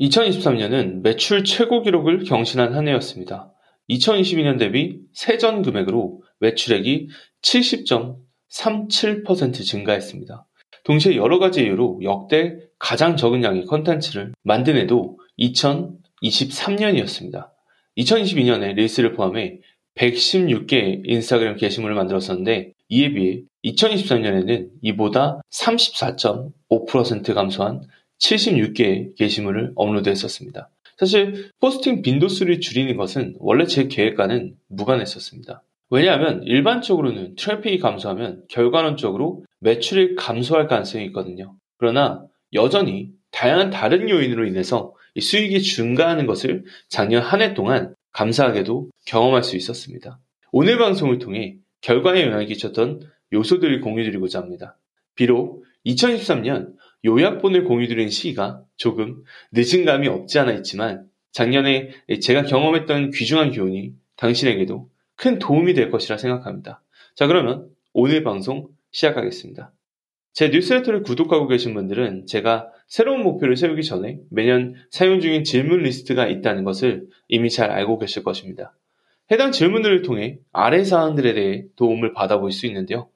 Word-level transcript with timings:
2023년은 0.00 1.02
매출 1.02 1.44
최고 1.44 1.82
기록을 1.82 2.24
경신한 2.24 2.74
한 2.74 2.88
해였습니다. 2.88 3.52
2022년 3.90 4.58
대비 4.58 4.98
세전 5.12 5.60
금액으로 5.62 6.22
매출액이 6.40 7.08
70.37% 7.42 9.64
증가했습니다. 9.64 10.46
동시에 10.84 11.16
여러 11.16 11.38
가지 11.38 11.62
이유로 11.62 12.00
역대 12.02 12.58
가장 12.78 13.16
적은 13.16 13.42
양의 13.42 13.64
컨텐츠를 13.66 14.34
만든 14.42 14.76
해도 14.76 15.18
2023년이었습니다. 15.38 17.50
2022년에 17.98 18.74
릴스를 18.74 19.12
포함해 19.14 19.60
116개의 19.96 21.02
인스타그램 21.04 21.56
게시물을 21.56 21.94
만들었었는데 21.96 22.72
이에 22.88 23.12
비해 23.12 23.42
2023년에는 23.64 24.68
이보다 24.82 25.40
34.5% 25.50 27.34
감소한 27.34 27.82
76개의 28.20 29.16
게시물을 29.16 29.72
업로드했었습니다. 29.74 30.70
사실 30.98 31.50
포스팅 31.60 32.02
빈도수를 32.02 32.60
줄이는 32.60 32.96
것은 32.96 33.36
원래 33.38 33.66
제 33.66 33.86
계획과는 33.86 34.56
무관했었습니다. 34.68 35.62
왜냐하면 35.90 36.42
일반적으로는 36.42 37.36
트래픽이 37.36 37.78
감소하면 37.78 38.42
결과론적으로 38.48 39.44
매출이 39.60 40.16
감소할 40.16 40.66
가능성이 40.66 41.06
있거든요. 41.06 41.54
그러나 41.78 42.24
여전히 42.52 43.10
다양한 43.30 43.70
다른 43.70 44.08
요인으로 44.10 44.46
인해서 44.46 44.92
수익이 45.18 45.62
증가하는 45.62 46.26
것을 46.26 46.64
작년 46.88 47.22
한 47.22 47.40
해 47.40 47.54
동안 47.54 47.94
감사하게도 48.12 48.90
경험할 49.06 49.42
수 49.44 49.56
있었습니다. 49.56 50.18
오늘 50.50 50.78
방송을 50.78 51.18
통해 51.18 51.56
결과에 51.80 52.22
영향을 52.24 52.46
끼쳤던 52.46 53.00
요소들을 53.32 53.80
공유드리고자 53.80 54.40
합니다. 54.40 54.76
비록 55.14 55.64
2023년 55.86 56.72
요약본을 57.04 57.64
공유드린 57.64 58.10
시기가 58.10 58.62
조금 58.76 59.22
늦은 59.52 59.84
감이 59.84 60.08
없지 60.08 60.38
않아 60.38 60.52
있지만 60.54 61.08
작년에 61.32 61.90
제가 62.20 62.42
경험했던 62.42 63.10
귀중한 63.10 63.52
교훈이 63.52 63.92
당신에게도 64.16 64.88
큰 65.14 65.38
도움이 65.38 65.74
될 65.74 65.90
것이라 65.90 66.16
생각합니다. 66.18 66.82
자, 67.14 67.26
그러면 67.26 67.68
오늘 67.92 68.22
방송 68.22 68.68
시작하겠습니다. 68.90 69.72
제 70.32 70.50
뉴스레터를 70.50 71.02
구독하고 71.02 71.48
계신 71.48 71.74
분들은 71.74 72.26
제가 72.26 72.70
새로운 72.86 73.22
목표를 73.22 73.56
세우기 73.56 73.82
전에 73.82 74.20
매년 74.30 74.74
사용 74.90 75.20
중인 75.20 75.42
질문 75.42 75.82
리스트가 75.82 76.28
있다는 76.28 76.64
것을 76.64 77.08
이미 77.26 77.50
잘 77.50 77.70
알고 77.70 77.98
계실 77.98 78.22
것입니다. 78.22 78.76
해당 79.30 79.52
질문들을 79.52 80.02
통해 80.02 80.38
아래 80.52 80.84
사항들에 80.84 81.34
대해 81.34 81.64
도움을 81.76 82.12
받아볼 82.12 82.52
수 82.52 82.66
있는데요. 82.66 83.08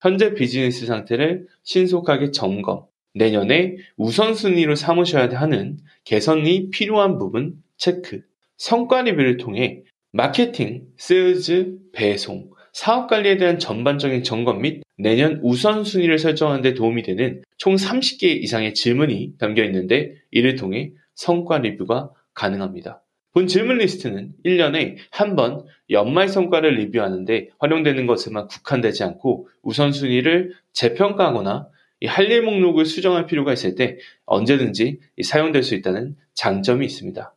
현재 0.00 0.34
비즈니스 0.34 0.86
상태를 0.86 1.46
신속하게 1.62 2.30
점검, 2.30 2.84
내년에 3.16 3.76
우선순위로 3.96 4.74
삼으셔야 4.74 5.28
하는 5.40 5.78
개선이 6.04 6.70
필요한 6.70 7.18
부분 7.18 7.54
체크, 7.76 8.20
성과 8.56 9.02
리뷰를 9.02 9.38
통해 9.38 9.82
마케팅, 10.12 10.84
세일즈, 10.96 11.78
배송, 11.92 12.50
사업 12.72 13.08
관리에 13.08 13.38
대한 13.38 13.58
전반적인 13.58 14.22
점검 14.22 14.60
및 14.60 14.82
내년 14.98 15.40
우선순위를 15.42 16.18
설정하는 16.18 16.62
데 16.62 16.74
도움이 16.74 17.02
되는 17.02 17.42
총 17.56 17.74
30개 17.74 18.24
이상의 18.24 18.74
질문이 18.74 19.38
담겨 19.38 19.64
있는데 19.64 20.12
이를 20.30 20.56
통해 20.56 20.92
성과 21.14 21.58
리뷰가 21.58 22.10
가능합니다. 22.34 23.02
본 23.32 23.46
질문 23.46 23.78
리스트는 23.78 24.32
1년에 24.44 24.96
한 25.10 25.36
번 25.36 25.64
연말 25.90 26.28
성과를 26.28 26.74
리뷰하는데 26.74 27.48
활용되는 27.58 28.06
것에만 28.06 28.48
국한되지 28.48 29.04
않고 29.04 29.48
우선순위를 29.62 30.52
재평가하거나 30.72 31.68
할 32.04 32.30
일 32.30 32.42
목록을 32.42 32.84
수정할 32.84 33.26
필요가 33.26 33.52
있을 33.52 33.74
때 33.74 33.96
언제든지 34.26 35.00
사용될 35.22 35.62
수 35.62 35.74
있다는 35.74 36.16
장점이 36.34 36.84
있습니다. 36.84 37.34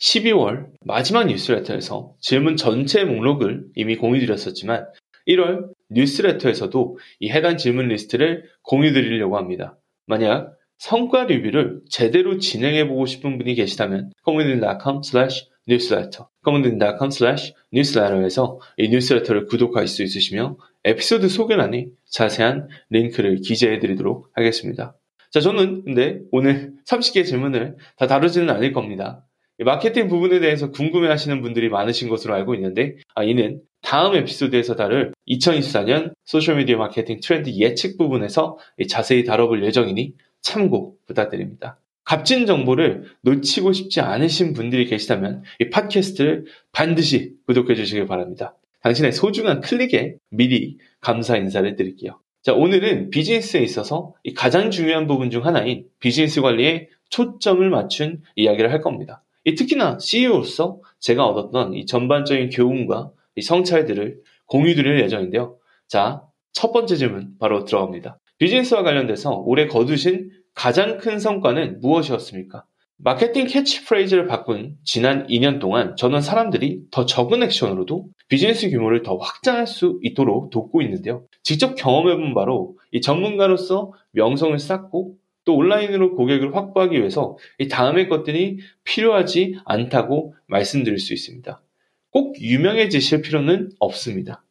12월 0.00 0.66
마지막 0.84 1.26
뉴스레터에서 1.26 2.14
질문 2.20 2.56
전체 2.56 3.04
목록을 3.04 3.64
이미 3.74 3.96
공유드렸었지만 3.96 4.86
1월 5.26 5.68
뉴스레터에서도 5.90 6.98
이 7.20 7.30
해당 7.30 7.56
질문 7.56 7.88
리스트를 7.88 8.44
공유드리려고 8.62 9.36
합니다. 9.36 9.76
만약 10.06 10.54
성과 10.78 11.24
리뷰를 11.24 11.82
제대로 11.90 12.38
진행해보고 12.38 13.06
싶은 13.06 13.36
분이 13.36 13.56
계시다면 13.56 14.12
commanding.com 14.24 15.00
slash 15.04 15.48
newsletter 15.68 16.26
commanding.com 16.44 17.10
slash 17.10 17.52
newsletter에서 17.74 18.60
이 18.78 18.88
뉴스레터를 18.88 19.46
구독할 19.46 19.88
수 19.88 20.02
있으시며 20.02 20.56
에피소드 20.88 21.28
소개란에 21.28 21.88
자세한 22.06 22.68
링크를 22.88 23.36
기재해 23.42 23.78
드리도록 23.78 24.30
하겠습니다. 24.32 24.96
자, 25.30 25.40
저는 25.40 25.84
근데 25.84 26.20
오늘 26.32 26.72
30개 26.88 27.26
질문을 27.26 27.76
다 27.96 28.06
다루지는 28.06 28.48
않을 28.48 28.72
겁니다. 28.72 29.26
마케팅 29.58 30.08
부분에 30.08 30.40
대해서 30.40 30.70
궁금해 30.70 31.08
하시는 31.08 31.42
분들이 31.42 31.68
많으신 31.68 32.08
것으로 32.08 32.32
알고 32.32 32.54
있는데, 32.54 32.94
아, 33.14 33.22
이는 33.24 33.60
다음 33.82 34.14
에피소드에서 34.14 34.76
다룰 34.76 35.12
2024년 35.28 36.12
소셜미디어 36.24 36.78
마케팅 36.78 37.20
트렌드 37.22 37.50
예측 37.50 37.98
부분에서 37.98 38.56
자세히 38.88 39.24
다뤄볼 39.24 39.64
예정이니 39.64 40.14
참고 40.40 40.96
부탁드립니다. 41.06 41.80
값진 42.04 42.46
정보를 42.46 43.04
놓치고 43.22 43.72
싶지 43.72 44.00
않으신 44.00 44.54
분들이 44.54 44.86
계시다면 44.86 45.42
이 45.58 45.68
팟캐스트를 45.68 46.46
반드시 46.72 47.34
구독해 47.46 47.74
주시길 47.74 48.06
바랍니다. 48.06 48.56
당신의 48.82 49.12
소중한 49.12 49.60
클릭에 49.60 50.16
미리 50.30 50.78
감사 51.00 51.36
인사를 51.36 51.74
드릴게요. 51.76 52.20
자, 52.42 52.54
오늘은 52.54 53.10
비즈니스에 53.10 53.60
있어서 53.62 54.14
가장 54.36 54.70
중요한 54.70 55.06
부분 55.06 55.30
중 55.30 55.44
하나인 55.44 55.86
비즈니스 55.98 56.40
관리에 56.40 56.88
초점을 57.10 57.68
맞춘 57.68 58.22
이야기를 58.36 58.70
할 58.70 58.80
겁니다. 58.80 59.22
특히나 59.44 59.98
CEO로서 59.98 60.80
제가 61.00 61.26
얻었던 61.26 61.74
이 61.74 61.86
전반적인 61.86 62.50
교훈과 62.50 63.10
이 63.36 63.42
성찰들을 63.42 64.18
공유 64.46 64.74
드릴 64.74 65.00
예정인데요. 65.00 65.56
자, 65.86 66.22
첫 66.52 66.72
번째 66.72 66.96
질문 66.96 67.36
바로 67.38 67.64
들어갑니다. 67.64 68.18
비즈니스와 68.38 68.82
관련돼서 68.82 69.32
올해 69.46 69.66
거두신 69.66 70.30
가장 70.54 70.98
큰 70.98 71.18
성과는 71.18 71.80
무엇이었습니까? 71.80 72.64
마케팅 73.00 73.46
캐치프레이즈를 73.46 74.26
바꾼 74.26 74.76
지난 74.82 75.24
2년 75.28 75.60
동안 75.60 75.94
저는 75.94 76.20
사람들이 76.20 76.82
더 76.90 77.06
적은 77.06 77.44
액션으로도 77.44 78.08
비즈니스 78.26 78.68
규모를 78.70 79.04
더 79.04 79.16
확장할 79.16 79.68
수 79.68 80.00
있도록 80.02 80.50
돕고 80.50 80.82
있는데요. 80.82 81.24
직접 81.44 81.76
경험해본 81.76 82.34
바로 82.34 82.76
이 82.90 83.00
전문가로서 83.00 83.92
명성을 84.10 84.58
쌓고 84.58 85.14
또 85.44 85.54
온라인으로 85.54 86.16
고객을 86.16 86.56
확보하기 86.56 86.98
위해서 86.98 87.36
이 87.58 87.68
다음의 87.68 88.08
것들이 88.08 88.58
필요하지 88.82 89.60
않다고 89.64 90.34
말씀드릴 90.48 90.98
수 90.98 91.14
있습니다. 91.14 91.62
꼭 92.10 92.40
유명해지실 92.40 93.22
필요는 93.22 93.70
없습니다. 93.78 94.44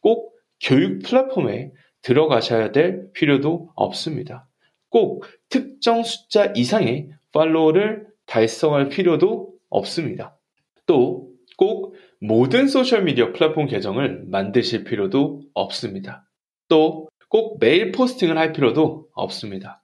꼭 0.00 0.34
교육 0.60 1.02
플랫폼에 1.02 1.72
들어가셔야 2.02 2.72
될 2.72 3.10
필요도 3.14 3.70
없습니다. 3.74 4.46
꼭 4.90 5.24
특정 5.48 6.02
숫자 6.02 6.52
이상의 6.54 7.08
팔로워를 7.36 8.06
달성할 8.26 8.88
필요도 8.88 9.52
없습니다. 9.70 10.38
또 10.86 11.26
꼭 11.58 11.94
모든 12.20 12.68
소셜미디어 12.68 13.32
플랫폼 13.32 13.66
계정을 13.66 14.24
만드실 14.26 14.84
필요도 14.84 15.42
없습니다. 15.54 16.28
또 16.68 17.08
꼭 17.28 17.58
매일 17.58 17.92
포스팅을 17.92 18.38
할 18.38 18.52
필요도 18.52 19.08
없습니다. 19.14 19.82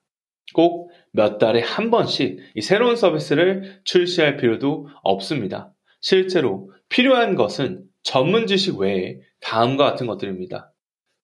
꼭 0.55 0.91
몇 1.13 1.39
달에 1.39 1.61
한 1.61 1.91
번씩 1.91 2.39
이 2.55 2.61
새로운 2.61 2.97
서비스를 2.97 3.81
출시할 3.85 4.37
필요도 4.37 4.89
없습니다. 5.03 5.73
실제로 6.01 6.71
필요한 6.89 7.35
것은 7.35 7.85
전문 8.03 8.47
지식 8.47 8.79
외에 8.79 9.19
다음과 9.41 9.85
같은 9.85 10.07
것들입니다. 10.07 10.73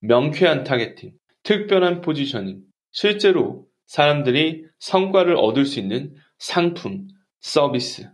명쾌한 0.01 0.65
targeting, 0.65 1.13
특별한 1.43 2.01
positioning, 2.01 2.61
실제로 2.91 3.68
사람들이 3.89 4.65
성과를 4.79 5.37
얻을 5.37 5.67
수 5.67 5.81
있는 5.81 6.15
상품, 6.39 7.09
서비스. 7.41 8.09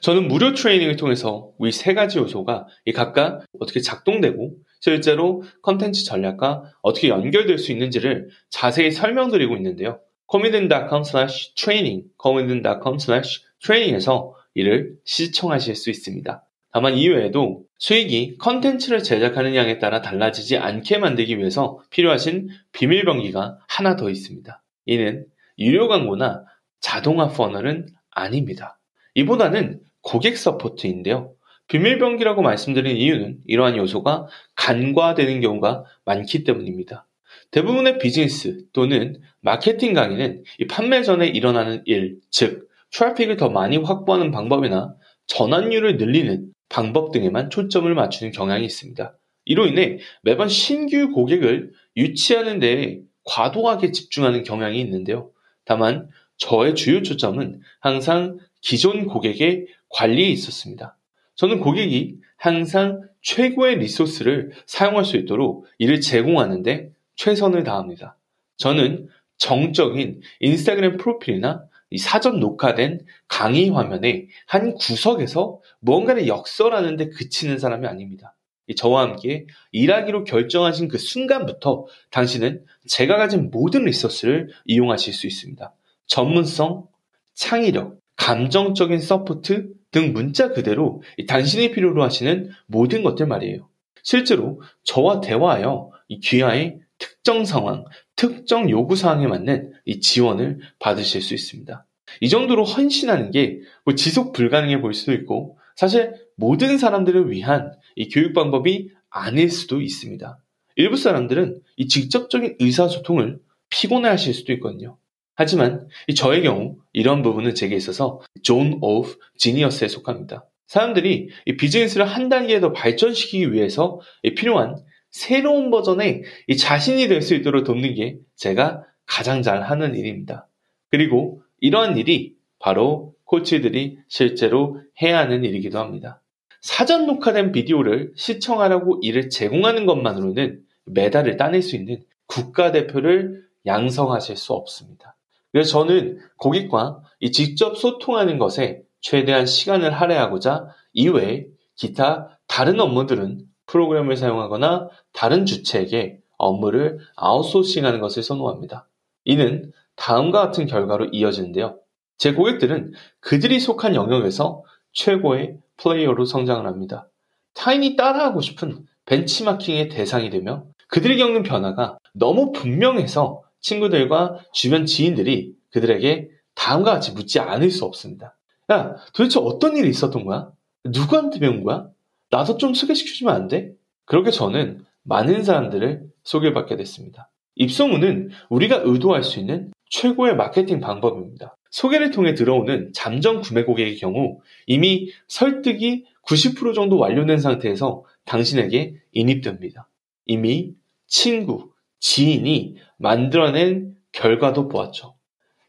저는 0.00 0.28
무료 0.28 0.54
트레이닝을 0.54 0.96
통해서 0.96 1.52
이 1.60 1.70
세 1.70 1.94
가지 1.94 2.18
요소가 2.18 2.66
각각 2.94 3.44
어떻게 3.60 3.80
작동되고 3.80 4.56
실제로 4.80 5.42
컨텐츠 5.62 6.04
전략과 6.04 6.72
어떻게 6.82 7.08
연결될 7.08 7.58
수 7.58 7.70
있는지를 7.70 8.30
자세히 8.48 8.90
설명드리고 8.90 9.56
있는데요. 9.56 10.00
comedian.com 10.30 11.02
slash 11.04 11.54
training, 11.54 12.04
comedian.com 12.22 12.96
slash 13.00 13.42
training에서 13.62 14.34
이를 14.54 14.94
시청하실 15.04 15.74
수 15.74 15.90
있습니다. 15.90 16.44
다만 16.72 16.96
이외에도 16.96 17.64
수익이 17.78 18.38
컨텐츠를 18.38 19.02
제작하는 19.02 19.54
양에 19.54 19.78
따라 19.78 20.00
달라지지 20.00 20.56
않게 20.56 20.98
만들기 20.98 21.36
위해서 21.36 21.80
필요하신 21.90 22.48
비밀병기가 22.72 23.58
하나 23.68 23.96
더 23.96 24.08
있습니다. 24.08 24.62
이는 24.86 25.26
유료 25.58 25.88
광고나 25.88 26.44
자동화 26.80 27.28
funnel은 27.28 27.86
아닙니다. 28.10 28.78
이보다는 29.14 29.80
고객 30.02 30.36
support인데요. 30.36 31.34
비밀병기라고 31.68 32.42
말씀드린 32.42 32.96
이유는 32.96 33.40
이러한 33.46 33.76
요소가 33.76 34.26
간과되는 34.56 35.40
경우가 35.40 35.84
많기 36.04 36.42
때문입니다. 36.42 37.06
대부분의 37.52 37.98
비즈니스 37.98 38.64
또는 38.72 39.20
마케팅 39.40 39.92
강의는 39.92 40.42
판매 40.68 41.02
전에 41.02 41.28
일어나는 41.28 41.82
일, 41.86 42.18
즉 42.30 42.68
트래픽을 42.92 43.36
더 43.36 43.50
많이 43.50 43.76
확보하는 43.76 44.30
방법이나 44.30 44.94
전환율을 45.26 45.96
늘리는 45.96 46.52
방법 46.68 47.12
등에만 47.12 47.50
초점을 47.50 47.92
맞추는 47.92 48.32
경향이 48.32 48.64
있습니다. 48.64 49.16
이로 49.44 49.66
인해 49.66 49.98
매번 50.22 50.48
신규 50.48 51.10
고객을 51.10 51.72
유치하는 51.96 52.58
데 52.58 53.00
과도하게 53.30 53.92
집중하는 53.92 54.42
경향이 54.42 54.80
있는데요. 54.80 55.30
다만 55.64 56.08
저의 56.36 56.74
주요 56.74 57.02
초점은 57.02 57.60
항상 57.78 58.38
기존 58.60 59.06
고객의 59.06 59.66
관리에 59.88 60.28
있었습니다. 60.30 60.96
저는 61.36 61.60
고객이 61.60 62.16
항상 62.36 63.02
최고의 63.22 63.78
리소스를 63.78 64.50
사용할 64.66 65.04
수 65.04 65.16
있도록 65.16 65.66
이를 65.78 66.00
제공하는데 66.00 66.90
최선을 67.14 67.62
다합니다. 67.62 68.16
저는 68.56 69.08
정적인 69.38 70.20
인스타그램 70.40 70.96
프로필이나 70.96 71.64
사전 71.98 72.40
녹화된 72.40 73.00
강의 73.28 73.70
화면에 73.70 74.26
한 74.46 74.74
구석에서 74.74 75.60
무언가를 75.78 76.26
역설하는데 76.26 77.10
그치는 77.10 77.58
사람이 77.58 77.86
아닙니다. 77.86 78.34
저와 78.74 79.02
함께 79.02 79.46
일하기로 79.72 80.24
결정하신 80.24 80.88
그 80.88 80.98
순간부터 80.98 81.86
당신은 82.10 82.64
제가 82.86 83.16
가진 83.16 83.50
모든 83.50 83.84
resource를 83.84 84.50
이용하실 84.64 85.12
수 85.12 85.26
있습니다. 85.26 85.74
전문성, 86.06 86.86
창의력, 87.34 87.98
감정적인 88.16 88.98
support 88.98 89.72
등 89.90 90.12
문자 90.12 90.52
그대로 90.52 91.02
당신이 91.26 91.72
필요로 91.72 92.02
하시는 92.02 92.50
모든 92.66 93.02
것들 93.02 93.26
말이에요. 93.26 93.68
실제로 94.02 94.60
저와 94.84 95.20
대화하여 95.20 95.90
이 96.08 96.20
귀하의 96.20 96.78
특정 96.98 97.44
상황, 97.44 97.84
특정 98.14 98.68
요구 98.70 98.94
사항에 98.94 99.26
맞는 99.26 99.72
이 99.84 100.00
지원을 100.00 100.60
받으실 100.78 101.22
수 101.22 101.34
있습니다. 101.34 101.86
이 102.20 102.28
정도로 102.28 102.64
헌신하는 102.64 103.30
게 103.30 103.60
뭐 103.84 103.94
지속 103.94 104.32
불가능해 104.32 104.80
보일 104.80 104.94
수도 104.94 105.12
있고 105.12 105.58
사실 105.80 106.12
모든 106.36 106.76
사람들을 106.76 107.30
위한 107.30 107.72
이 107.96 108.10
교육 108.10 108.34
방법이 108.34 108.90
아닐 109.08 109.50
수도 109.50 109.80
있습니다. 109.80 110.38
일부 110.76 110.98
사람들은 110.98 111.58
이 111.78 111.88
직접적인 111.88 112.56
의사소통을 112.60 113.38
피곤해 113.70 114.10
하실 114.10 114.34
수도 114.34 114.52
있거든요. 114.52 114.98
하지만 115.34 115.88
저의 116.14 116.42
경우 116.42 116.76
이런 116.92 117.22
부분은 117.22 117.54
제게 117.54 117.76
있어서 117.76 118.20
zone 118.42 118.78
of 118.82 119.16
genius에 119.38 119.88
속합니다. 119.88 120.44
사람들이 120.66 121.30
이 121.46 121.56
비즈니스를 121.56 122.04
한 122.04 122.28
단계 122.28 122.60
더 122.60 122.72
발전시키기 122.74 123.54
위해서 123.54 124.00
필요한 124.36 124.76
새로운 125.10 125.70
버전의 125.70 126.24
자신이 126.58 127.08
될 127.08 127.22
수 127.22 127.34
있도록 127.34 127.64
돕는 127.64 127.94
게 127.94 128.18
제가 128.36 128.82
가장 129.06 129.40
잘 129.40 129.62
하는 129.62 129.94
일입니다. 129.94 130.46
그리고 130.90 131.40
이러한 131.58 131.96
일이 131.96 132.34
바로 132.58 133.09
코치들이 133.30 133.98
실제로 134.08 134.80
해야 135.00 135.18
하는 135.18 135.44
일이기도 135.44 135.78
합니다. 135.78 136.20
사전 136.60 137.06
녹화된 137.06 137.52
비디오를 137.52 138.12
시청하라고 138.16 138.98
이를 139.02 139.30
제공하는 139.30 139.86
것만으로는 139.86 140.62
메달을 140.86 141.36
따낼 141.36 141.62
수 141.62 141.76
있는 141.76 142.02
국가대표를 142.26 143.44
양성하실 143.66 144.36
수 144.36 144.52
없습니다. 144.52 145.16
그래서 145.52 145.70
저는 145.70 146.18
고객과 146.38 147.02
이 147.20 147.30
직접 147.30 147.76
소통하는 147.78 148.38
것에 148.38 148.82
최대한 149.00 149.46
시간을 149.46 149.92
할애하고자 149.92 150.66
이외에 150.92 151.46
기타 151.76 152.38
다른 152.48 152.80
업무들은 152.80 153.46
프로그램을 153.66 154.16
사용하거나 154.16 154.88
다른 155.12 155.46
주체에게 155.46 156.18
업무를 156.36 156.98
아웃소싱하는 157.14 158.00
것을 158.00 158.24
선호합니다. 158.24 158.88
이는 159.24 159.72
다음과 159.94 160.46
같은 160.46 160.66
결과로 160.66 161.06
이어지는데요. 161.12 161.78
제 162.20 162.34
고객들은 162.34 162.92
그들이 163.20 163.58
속한 163.58 163.94
영역에서 163.94 164.62
최고의 164.92 165.56
플레이어로 165.78 166.26
성장을 166.26 166.66
합니다. 166.66 167.08
타인이 167.54 167.96
따라하고 167.96 168.42
싶은 168.42 168.84
벤치마킹의 169.06 169.88
대상이 169.88 170.28
되며 170.28 170.66
그들이 170.88 171.16
겪는 171.16 171.42
변화가 171.42 171.96
너무 172.12 172.52
분명해서 172.52 173.42
친구들과 173.60 174.38
주변 174.52 174.84
지인들이 174.84 175.54
그들에게 175.70 176.28
다음과 176.54 176.92
같이 176.92 177.12
묻지 177.12 177.40
않을 177.40 177.70
수 177.70 177.86
없습니다. 177.86 178.36
야, 178.70 178.96
도대체 179.14 179.40
어떤 179.40 179.78
일이 179.78 179.88
있었던 179.88 180.26
거야? 180.26 180.50
누구한테 180.84 181.38
배운 181.38 181.64
거야? 181.64 181.88
나도 182.28 182.58
좀 182.58 182.74
소개시켜주면 182.74 183.34
안 183.34 183.48
돼? 183.48 183.72
그렇게 184.04 184.30
저는 184.30 184.84
많은 185.04 185.42
사람들을 185.42 186.02
소개받게 186.24 186.76
됐습니다. 186.76 187.30
입소문은 187.54 188.28
우리가 188.50 188.82
의도할 188.84 189.24
수 189.24 189.40
있는 189.40 189.72
최고의 189.88 190.36
마케팅 190.36 190.80
방법입니다. 190.80 191.56
소개를 191.70 192.10
통해 192.10 192.34
들어오는 192.34 192.92
잠정 192.92 193.40
구매 193.40 193.64
고객의 193.64 193.96
경우 193.96 194.40
이미 194.66 195.10
설득이 195.28 196.04
90% 196.26 196.74
정도 196.74 196.98
완료된 196.98 197.38
상태에서 197.38 198.04
당신에게 198.24 198.96
인입됩니다. 199.12 199.88
이미 200.26 200.74
친구, 201.06 201.72
지인이 201.98 202.76
만들어낸 202.98 203.96
결과도 204.12 204.68
보았죠. 204.68 205.16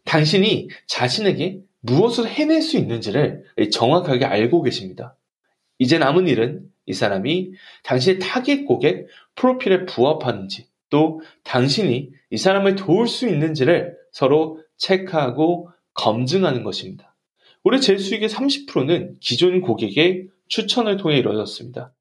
당신이 0.05 0.69
자신에게 0.87 1.61
무엇을 1.81 2.27
해낼 2.27 2.61
수 2.61 2.77
있는지를 2.77 3.43
정확하게 3.71 4.25
알고 4.25 4.61
계십니다. 4.61 5.15
이제 5.79 5.97
남은 5.97 6.27
일은 6.27 6.63
이 6.85 6.93
사람이 6.93 7.51
당신의 7.83 8.19
타겟 8.19 8.65
고객 8.65 9.07
프로필에 9.35 9.85
부합하는지 9.85 10.67
또 10.89 11.21
당신이 11.43 12.09
이 12.29 12.37
사람을 12.37 12.75
도울 12.75 13.07
수 13.07 13.27
있는지를 13.27 13.95
서로 14.11 14.59
체크하고 14.77 15.70
검증하는 15.93 16.63
것입니다. 16.63 17.15
올해 17.63 17.79
제 17.79 17.97
수익의 17.97 18.29
30%는 18.29 19.17
기존 19.19 19.61
고객의 19.61 20.27
추천을 20.47 20.97
통해 20.97 21.17
이루어졌습니다. 21.17 21.93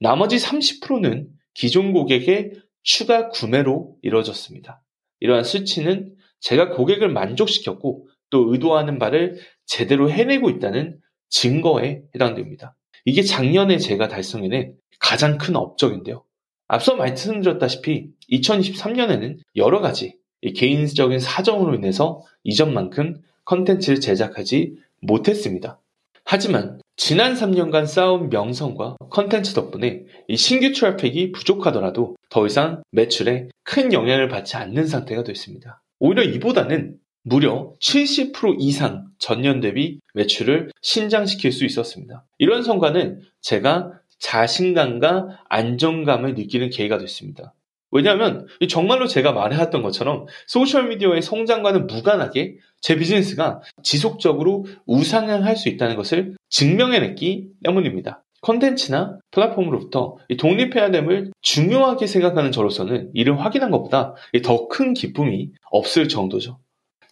나머지 0.00 0.36
30%는 0.36 1.28
기존 1.54 1.92
고객의 1.92 2.52
추가 2.82 3.28
구매로 3.28 3.96
이루어졌습니다. 4.02 4.82
이러한 5.20 5.44
수치는 5.44 6.14
제가 6.40 6.70
고객을 6.70 7.08
만족시켰고 7.08 8.08
또 8.30 8.52
의도하는 8.52 8.98
바를 8.98 9.38
제대로 9.64 10.10
해내고 10.10 10.50
있다는 10.50 11.00
증거에 11.28 12.02
해당됩니다. 12.14 12.76
이게 13.04 13.22
작년에 13.22 13.78
제가 13.78 14.08
달성해낸 14.08 14.76
가장 14.98 15.38
큰 15.38 15.56
업적인데요. 15.56 16.24
앞서 16.68 16.96
말씀드렸다시피 16.96 18.08
2023년에는 18.30 19.38
여러 19.56 19.80
가지 19.80 20.16
개인적인 20.54 21.18
사정으로 21.18 21.74
인해서 21.74 22.22
이전만큼 22.44 23.22
컨텐츠를 23.46 24.00
제작하지 24.00 24.76
못했습니다. 25.00 25.80
하지만 26.24 26.80
지난 26.96 27.34
3년간 27.34 27.86
쌓은 27.86 28.30
명성과 28.30 28.96
컨텐츠 29.10 29.54
덕분에 29.54 30.02
이 30.28 30.36
신규 30.36 30.72
트래픽이 30.72 31.32
부족하더라도 31.32 32.16
더 32.28 32.46
이상 32.46 32.82
매출에 32.90 33.48
큰 33.62 33.92
영향을 33.92 34.28
받지 34.28 34.56
않는 34.56 34.86
상태가 34.86 35.22
됐습니다. 35.22 35.82
오히려 35.98 36.22
이보다는 36.22 36.98
무려 37.22 37.74
70% 37.80 38.56
이상 38.58 39.06
전년 39.18 39.60
대비 39.60 40.00
매출을 40.14 40.70
신장시킬 40.80 41.52
수 41.52 41.64
있었습니다. 41.64 42.24
이런 42.38 42.62
성과는 42.62 43.20
제가 43.40 43.92
자신감과 44.18 45.44
안정감을 45.48 46.34
느끼는 46.34 46.70
계기가 46.70 46.98
됐습니다. 46.98 47.52
왜냐하면 47.90 48.46
정말로 48.68 49.06
제가 49.06 49.32
말해왔던 49.32 49.82
것처럼 49.82 50.26
소셜미디어의 50.48 51.22
성장과는 51.22 51.86
무관하게 51.86 52.56
제 52.80 52.96
비즈니스가 52.96 53.60
지속적으로 53.82 54.66
우상향할 54.86 55.56
수 55.56 55.68
있다는 55.68 55.96
것을 55.96 56.36
증명해냈기 56.50 57.48
때문입니다. 57.64 58.24
컨텐츠나 58.42 59.18
플랫폼으로부터 59.30 60.16
독립해야 60.38 60.90
됨을 60.90 61.32
중요하게 61.42 62.06
생각하는 62.06 62.52
저로서는 62.52 63.10
이를 63.14 63.40
확인한 63.40 63.70
것보다 63.70 64.14
더 64.44 64.68
큰 64.68 64.94
기쁨이 64.94 65.50
없을 65.70 66.08
정도죠. 66.08 66.58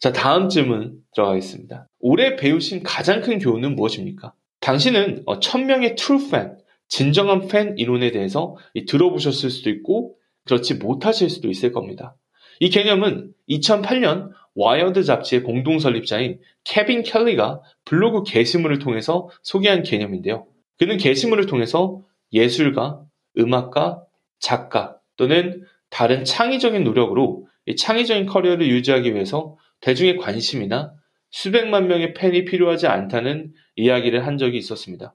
자, 0.00 0.12
다음 0.12 0.48
질문 0.48 0.98
들어가겠습니다. 1.14 1.88
올해 2.00 2.36
배우신 2.36 2.82
가장 2.82 3.22
큰 3.22 3.38
교훈은 3.38 3.74
무엇입니까? 3.74 4.34
당신은 4.60 5.24
1000명의 5.24 5.92
어, 5.92 5.94
true 5.96 6.26
fan, 6.26 6.56
진정한 6.88 7.48
팬 7.48 7.74
이론에 7.78 8.10
대해서 8.10 8.56
들어보셨을 8.86 9.50
수도 9.50 9.70
있고 9.70 10.16
그렇지 10.44 10.74
못하실 10.74 11.30
수도 11.30 11.48
있을 11.48 11.72
겁니다. 11.72 12.16
이 12.60 12.70
개념은 12.70 13.32
2008년 13.48 14.30
와이어드 14.54 15.02
잡지의 15.02 15.42
공동 15.42 15.78
설립자인 15.78 16.38
케빈 16.62 17.02
켈리가 17.02 17.60
블로그 17.84 18.22
게시물을 18.24 18.78
통해서 18.78 19.28
소개한 19.42 19.82
개념인데요. 19.82 20.46
그는 20.78 20.96
게시물을 20.96 21.46
통해서 21.46 22.02
예술가, 22.32 23.00
음악가, 23.38 24.02
작가 24.38 24.98
또는 25.16 25.64
다른 25.90 26.24
창의적인 26.24 26.84
노력으로 26.84 27.46
창의적인 27.76 28.26
커리어를 28.26 28.68
유지하기 28.68 29.14
위해서 29.14 29.56
대중의 29.80 30.18
관심이나 30.18 30.92
수백만 31.30 31.88
명의 31.88 32.14
팬이 32.14 32.44
필요하지 32.44 32.86
않다는 32.86 33.52
이야기를 33.76 34.26
한 34.26 34.38
적이 34.38 34.58
있었습니다. 34.58 35.14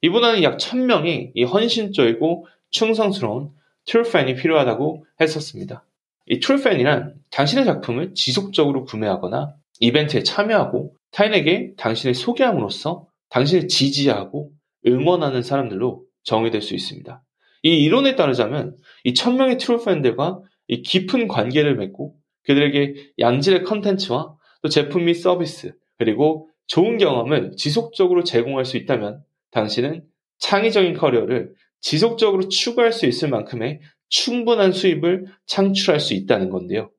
이보다는 0.00 0.42
약 0.42 0.58
1000명의 0.58 1.30
이 1.34 1.44
헌신적이고 1.44 2.46
충성스러운 2.70 3.50
트루팬이 3.86 4.34
필요하다고 4.36 5.04
했었습니다. 5.20 5.84
이 6.26 6.40
트루팬이란 6.40 7.14
당신의 7.30 7.64
작품을 7.64 8.14
지속적으로 8.14 8.84
구매하거나 8.84 9.54
이벤트에 9.80 10.22
참여하고 10.22 10.94
타인에게 11.10 11.74
당신을 11.76 12.14
소개함으로써 12.14 13.06
당신을 13.30 13.68
지지하고 13.68 14.52
응원하는 14.86 15.42
사람들로 15.42 16.04
정의될 16.22 16.62
수 16.62 16.74
있습니다. 16.74 17.22
이 17.64 17.82
이론에 17.82 18.16
따르자면 18.16 18.76
이 19.04 19.14
천명의 19.14 19.58
트루팬들과 19.58 20.40
이 20.68 20.82
깊은 20.82 21.28
관계를 21.28 21.76
맺고 21.76 22.14
그들에게 22.44 23.12
양질의 23.18 23.64
컨텐츠와 23.64 24.34
또 24.62 24.68
제품 24.68 25.04
및 25.04 25.14
서비스 25.14 25.74
그리고 25.98 26.48
좋은 26.66 26.98
경험을 26.98 27.52
지속적으로 27.56 28.24
제공할 28.24 28.64
수 28.64 28.76
있다면 28.76 29.22
당신은 29.50 30.04
창의적인 30.38 30.94
커리어를 30.94 31.52
지속적으로 31.82 32.48
추구할 32.48 32.92
수 32.92 33.06
있을 33.06 33.28
만큼의 33.28 33.80
충분한 34.08 34.72
수입을 34.72 35.26
창출할 35.46 36.00
수 36.00 36.14
있다는 36.14 36.48
건데요. 36.48 36.90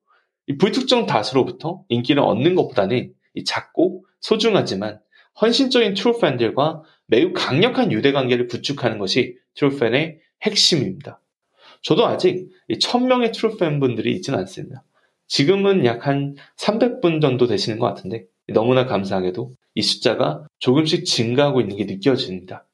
이 0.47 0.57
불특정 0.57 1.05
다수로부터 1.05 1.83
인기를 1.89 2.21
얻는 2.21 2.53
것보다는 2.55 3.13
작고 3.45 4.05
소중하지만 4.19 4.99
헌신적인 5.41 5.95
true 5.95 6.21
fan들과 6.21 6.83
매우 7.07 7.33
강력한 7.33 7.91
유대 7.91 8.11
관계를 8.11 8.47
구축하는 8.47 8.99
것이 8.99 9.37
true 9.55 9.84
fan의 9.84 10.19
핵심입니다. 10.43 11.21
저도 11.81 12.05
아직 12.05 12.49
1000명의 12.69 13.33
true 13.33 13.60
fan 13.60 13.79
분들이 13.79 14.13
있지는 14.13 14.39
않습니다. 14.39 14.83
지금은 15.27 15.85
약 15.85 16.05
한 16.07 16.35
300분 16.57 17.21
정도 17.21 17.47
되시는 17.47 17.79
것 17.79 17.87
같은데 17.87 18.25
너무나 18.49 18.85
감사하게도 18.85 19.53
이 19.75 19.81
숫자가 19.81 20.45
조금씩 20.59 21.05
증가하고 21.05 21.61
있는 21.61 21.77
게 21.77 21.85
느껴집니다. 21.85 22.67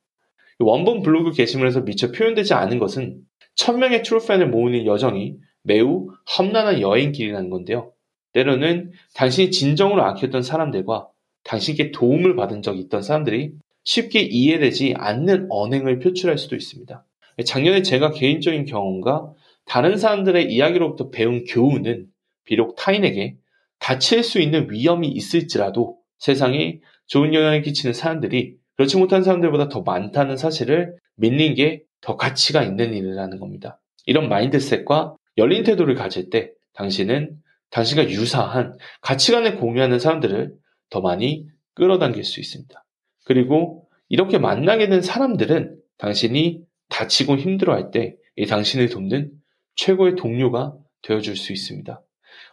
원본 0.60 1.02
블로그 1.02 1.32
게시물에서 1.32 1.82
미처 1.82 2.12
표현되지 2.12 2.54
않은 2.54 2.80
것은 2.80 3.22
1000명의 3.58 4.04
true 4.04 4.22
fan을 4.22 4.50
모으는 4.50 4.86
여정이 4.86 5.36
매우 5.64 6.10
험난한 6.38 6.82
여행길이라는 6.82 7.50
건데요. 7.50 7.94
때로는 8.34 8.92
당신이 9.16 9.52
진정으로 9.52 10.04
아꼈던 10.04 10.44
사람들과 10.44 11.08
당신께 11.44 11.92
도움을 11.92 12.36
받은 12.36 12.62
적이 12.62 12.82
있던 12.82 13.02
사람들이 13.02 13.54
쉽게 13.84 14.22
이해되지 14.22 14.94
않는 14.98 15.48
언행을 15.50 16.00
표출할 16.00 16.38
수도 16.38 16.56
있습니다. 16.56 17.06
작년에 17.46 17.82
제가 17.82 18.12
개인적인 18.12 18.66
경험과 18.66 19.34
다른 19.66 19.98
사람들의 19.98 20.52
이야기로부터 20.52 21.10
배운 21.10 21.46
교훈은 21.46 22.08
비록 22.44 22.76
타인에게 22.76 23.38
다칠 23.80 24.24
수 24.24 24.40
있는 24.40 24.70
위험이 24.70 25.08
있을지라도 25.08 25.98
세상에 26.18 26.80
좋은 27.08 27.34
영향을 27.34 27.62
끼치는 27.62 27.94
사람들이 27.94 28.59
그렇지 28.80 28.96
못한 28.96 29.24
사람들보다 29.24 29.68
더 29.68 29.82
많다는 29.82 30.38
사실을 30.38 30.96
믿는 31.18 31.56
게 31.56 31.84
더 32.02 32.16
가치가 32.16 32.64
있는 32.64 32.94
일이라는 32.94 33.40
겁니다. 33.40 33.80
이런 34.06 34.30
마인드셋과 34.30 35.16
열린 35.38 35.64
태도를 35.64 35.96
가질 35.96 36.30
때 36.30 36.52
당신은 36.74 37.38
당신과 37.72 38.10
유사한 38.10 38.78
가치관을 39.02 39.58
공유하는 39.58 40.00
사람들을 40.00 40.54
더 40.90 41.02
많이 41.02 41.46
끌어당길 41.76 42.24
수 42.24 42.40
있습니다. 42.40 42.84
그리고 43.26 43.88
이렇게 44.08 44.38
만나게 44.38 44.90
된 44.90 45.02
사람들은 45.02 45.78
당신이 45.98 46.62
다치고 46.90 47.38
힘들어할 47.38 47.92
때 47.92 48.16
당신을 48.48 48.90
돕는 48.90 49.32
최고의 49.76 50.16
동료가 50.16 50.76
되어줄 51.04 51.36
수 51.36 51.54
있습니다. 51.54 52.02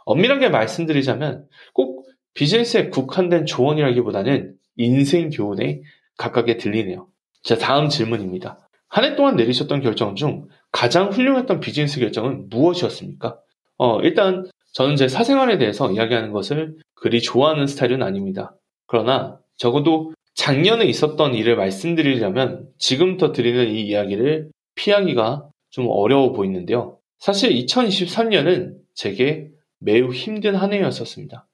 엄밀하게 0.04 0.50
말씀드리자면 0.50 1.46
꼭 1.72 2.06
비즈니스에 2.34 2.90
국한된 2.90 3.46
조언이라기보다는 3.46 4.54
인생 4.76 5.30
교훈에 5.30 5.80
가깝게 6.16 6.56
들리네요. 6.56 7.08
자, 7.42 7.56
다음 7.56 7.88
질문입니다. 7.88 8.58
한 8.88 9.04
해 9.04 9.16
동안 9.16 9.36
내리셨던 9.36 9.82
결정 9.82 10.14
중 10.14 10.46
가장 10.72 11.10
훌륭했던 11.10 11.60
비즈니스 11.60 12.00
결정은 12.00 12.48
무엇이었습니까? 12.48 13.38
어, 13.78 14.00
일단 14.00 14.46
저는 14.72 14.96
제 14.96 15.08
사생활에 15.08 15.58
대해서 15.58 15.90
이야기하는 15.90 16.32
것을 16.32 16.76
그리 16.94 17.20
좋아하는 17.20 17.66
스타일은 17.66 18.02
아닙니다. 18.02 18.54
그러나 18.86 19.38
적어도 19.56 20.12
작년에 20.34 20.84
있었던 20.86 21.34
일을 21.34 21.56
말씀드리려면 21.56 22.68
지금부터 22.78 23.32
드리는 23.32 23.68
이 23.68 23.82
이야기를 23.86 24.50
피하기가 24.74 25.48
좀 25.70 25.86
어려워 25.88 26.32
보이는데요. 26.32 26.98
사실 27.18 27.50
2023년은 27.50 28.76
제게 28.94 29.48
매우 29.78 30.12
힘든 30.12 30.54
한 30.54 30.72
해였었습니다. 30.72 31.46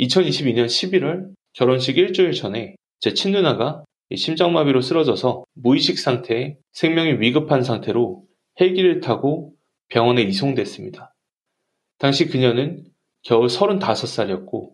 2022년 0.00 0.66
11월 0.66 1.28
결혼식 1.52 1.98
일주일 1.98 2.32
전에 2.32 2.76
제 3.00 3.14
친누나가 3.14 3.84
심장마비로 4.16 4.80
쓰러져서 4.80 5.44
무의식 5.54 5.98
상태에 5.98 6.56
생명이 6.72 7.20
위급한 7.20 7.62
상태로 7.62 8.24
헬기를 8.60 9.00
타고 9.00 9.54
병원에 9.88 10.22
이송됐습니다. 10.22 11.14
당시 11.98 12.26
그녀는 12.26 12.84
겨우 13.22 13.46
35살이었고 13.46 14.70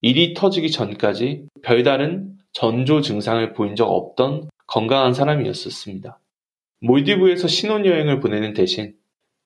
일이 0.00 0.34
터지기 0.34 0.70
전까지 0.70 1.46
별다른 1.62 2.36
전조 2.52 3.00
증상을 3.00 3.52
보인 3.54 3.74
적 3.74 3.86
없던 3.86 4.48
건강한 4.66 5.14
사람이었었습니다. 5.14 6.20
몰디브에서 6.80 7.48
신혼여행을 7.48 8.20
보내는 8.20 8.52
대신 8.52 8.94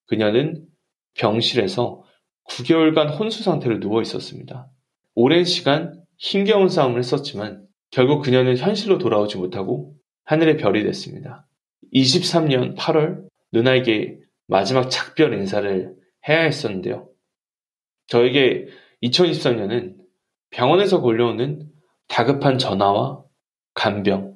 그녀는 0.07 0.67
병실에서 1.15 2.03
9개월간 2.49 3.19
혼수 3.19 3.43
상태로 3.43 3.79
누워 3.81 4.03
있었습니다. 4.03 4.69
오랜 5.15 5.45
시간 5.45 6.03
힘겨운 6.17 6.69
싸움을 6.69 6.99
했었지만 6.99 7.68
결국 7.91 8.23
그녀는 8.23 8.57
현실로 8.57 8.99
돌아오지 8.99 9.39
못하고 9.39 9.95
하늘의 10.25 10.59
별이 10.59 10.83
됐습니다. 10.85 11.47
23년 11.95 12.77
8월 12.77 13.27
누나에게 13.53 14.19
마지막 14.47 14.91
작별 14.91 15.33
인사를 15.35 15.95
해야 16.29 16.41
했었는데요. 16.41 17.09
저에게 18.09 18.69
2023년은 19.03 19.97
병원에서 20.51 21.01
걸려오는 21.01 21.71
다급한 22.09 22.59
전화와 22.59 23.23
간병, 23.75 24.35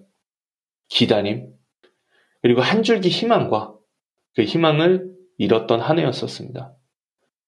기다림, 0.89 1.53
그리고 2.43 2.61
한 2.61 2.83
줄기 2.83 3.09
희망과 3.09 3.75
그 4.35 4.43
희망을 4.45 5.11
잃었던 5.39 5.81
한 5.81 5.99
해였었습니다. 5.99 6.75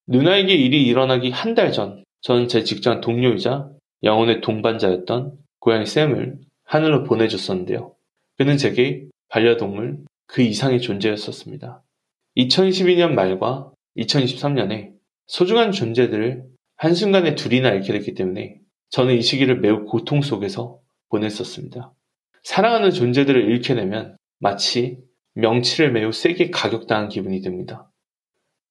누나에게 0.06 0.54
일이 0.54 0.86
일어나기 0.86 1.30
한 1.30 1.54
달 1.54 1.72
전, 1.72 2.04
저는 2.22 2.48
제 2.48 2.64
직장 2.64 3.00
동료이자 3.00 3.70
영혼의 4.02 4.40
동반자였던 4.40 5.36
고양이 5.64 5.86
샘을 5.86 6.38
하늘로 6.64 7.04
보내줬었는데요. 7.04 7.94
그는 8.36 8.58
제게 8.58 9.06
반려동물 9.28 10.04
그 10.26 10.42
이상의 10.42 10.82
존재였었습니다. 10.82 11.82
2022년 12.36 13.14
말과 13.14 13.72
2023년에 13.96 14.92
소중한 15.26 15.72
존재들을 15.72 16.44
한순간에 16.76 17.34
둘이나 17.34 17.70
잃게 17.70 17.94
됐기 17.94 18.12
때문에 18.12 18.60
저는 18.90 19.14
이 19.14 19.22
시기를 19.22 19.60
매우 19.60 19.86
고통 19.86 20.20
속에서 20.20 20.80
보냈었습니다. 21.08 21.94
사랑하는 22.42 22.90
존재들을 22.90 23.50
잃게 23.50 23.74
되면 23.74 24.18
마치 24.40 24.98
명치를 25.32 25.92
매우 25.92 26.12
세게 26.12 26.50
가격당한 26.50 27.08
기분이 27.08 27.40
듭니다. 27.40 27.90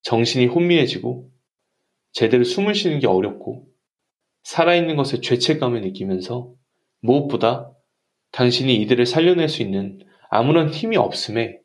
정신이 0.04 0.46
혼미해지고 0.46 1.32
제대로 2.12 2.44
숨을 2.44 2.76
쉬는 2.76 3.00
게 3.00 3.08
어렵고 3.08 3.66
살아있는 4.44 4.96
것에 4.96 5.22
죄책감을 5.22 5.82
느끼면서 5.82 6.54
무엇보다 7.04 7.70
당신이 8.32 8.76
이들을 8.82 9.06
살려낼 9.06 9.50
수 9.50 9.62
있는 9.62 10.00
아무런 10.30 10.70
힘이 10.70 10.98
없음에 10.98 11.60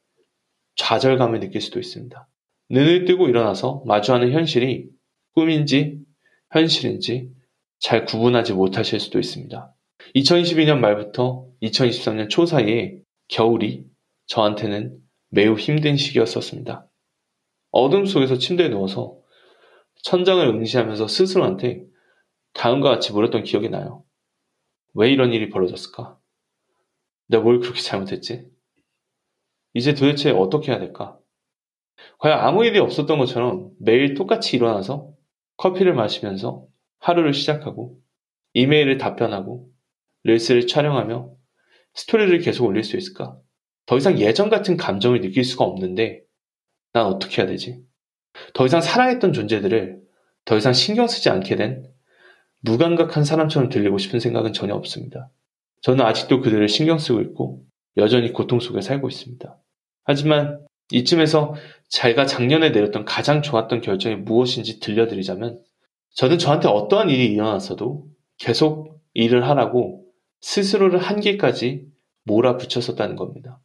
좌절감을 0.77 1.41
느낄 1.41 1.61
수도 1.61 1.79
있습니다. 1.79 2.29
눈을 2.71 3.07
뜨고 3.07 3.29
일어나서 3.29 3.83
마주하는 3.87 4.33
현실이 4.33 4.89
꿈인지 5.35 6.01
현실인지 6.53 7.31
잘 7.79 8.05
구분하지 8.05 8.53
못하실 8.53 9.01
수도 9.01 9.19
있습니다. 9.19 9.75
2022년 10.15 10.79
말부터 10.79 11.47
2023년 11.63 12.29
초 12.29 12.45
사이에 12.45 12.99
겨울이 13.29 13.85
저한테는 14.27 14.99
매우 15.31 15.55
힘든 15.57 15.97
시기였었습니다. 15.97 16.89
어둠 17.71 18.07
속에서 18.07 18.39
침대에 18.39 18.69
누워서 18.69 19.19
천장을 20.03 20.47
응시하면서 20.47 21.09
스스로한테 21.09 21.85
다음과 22.55 22.91
같이 22.91 23.13
물었던 23.13 23.45
기억이 23.45 23.69
나요. 23.69 24.05
왜 24.99 25.13
이런 25.13 25.33
일이 25.33 25.49
벌어졌을까? 25.49 26.19
내가 27.29 27.45
뭘 27.45 27.61
그렇게 27.61 27.81
잘못했지? 27.81 28.51
이제 29.73 29.95
도대체 29.95 30.33
어떻게 30.33 30.73
해야 30.73 30.81
될까? 30.81 31.17
과연 32.19 32.41
아무 32.41 32.65
일이 32.65 32.81
없었던 32.81 33.17
것처럼 33.17 33.71
매일 33.79 34.15
똑같이 34.15 34.57
일어나서 34.57 35.15
커피를 35.57 35.95
마시면서 35.95 36.67
하루를 36.99 37.33
시작하고 37.33 37.97
이메일을 38.55 38.99
답변하고 38.99 39.71
릴스를 40.25 40.67
촬영하며 40.67 41.33
스토리를 41.95 42.37
계속 42.41 42.67
올릴 42.67 42.83
수 42.83 42.97
있을까? 42.97 43.39
더 43.87 43.97
이상 43.99 44.19
예전 44.19 44.51
같은 44.51 44.77
감정을 44.77 45.21
느낄 45.21 45.45
수가 45.45 45.65
없는데 45.65 46.23
난 46.93 47.07
어떻게 47.07 47.41
해야 47.41 47.49
되지? 47.49 47.81
더 48.53 48.67
이상 48.67 48.81
살아있던 48.81 49.33
존재들을 49.33 50.01
더 50.45 50.57
이상 50.57 50.73
신경 50.73 51.07
쓰지 51.07 51.31
않게 51.31 51.55
된 51.55 51.89
무감각한 52.61 53.25
사람처럼 53.25 53.69
들리고 53.69 53.99
싶은 53.99 54.21
생각은 54.21 54.53
전혀 54.53 54.75
없습니다. 54.75 55.31
저는 55.83 56.05
아직도 56.05 56.41
그들을 56.41 56.69
신경 56.69 56.99
쓰고 56.99 57.21
있고 57.23 57.65
여전히 57.97 58.33
고통 58.33 58.61
속에 58.61 58.81
살고 58.81 59.09
있습니다. 59.09 59.59
하지만 60.05 60.67
이쯤에서 60.91 61.55
제가 61.89 62.27
작년에 62.27 62.71
내렸던 62.71 63.05
가장 63.05 63.43
좋았던 63.43 63.81
결정이 63.81 64.17
무엇인지 64.17 64.81
들려드리자면 64.81 65.63
저는 66.15 66.39
저한테 66.39 66.69
어떠한 66.69 67.11
일이 67.11 67.27
일어났어도 67.27 68.07
계속 68.39 68.99
일을 69.15 69.49
하라고 69.49 70.05
스스로를 70.41 70.99
한계까지 70.99 71.87
몰아붙였었다는 72.25 73.17
겁니다. 73.17 73.61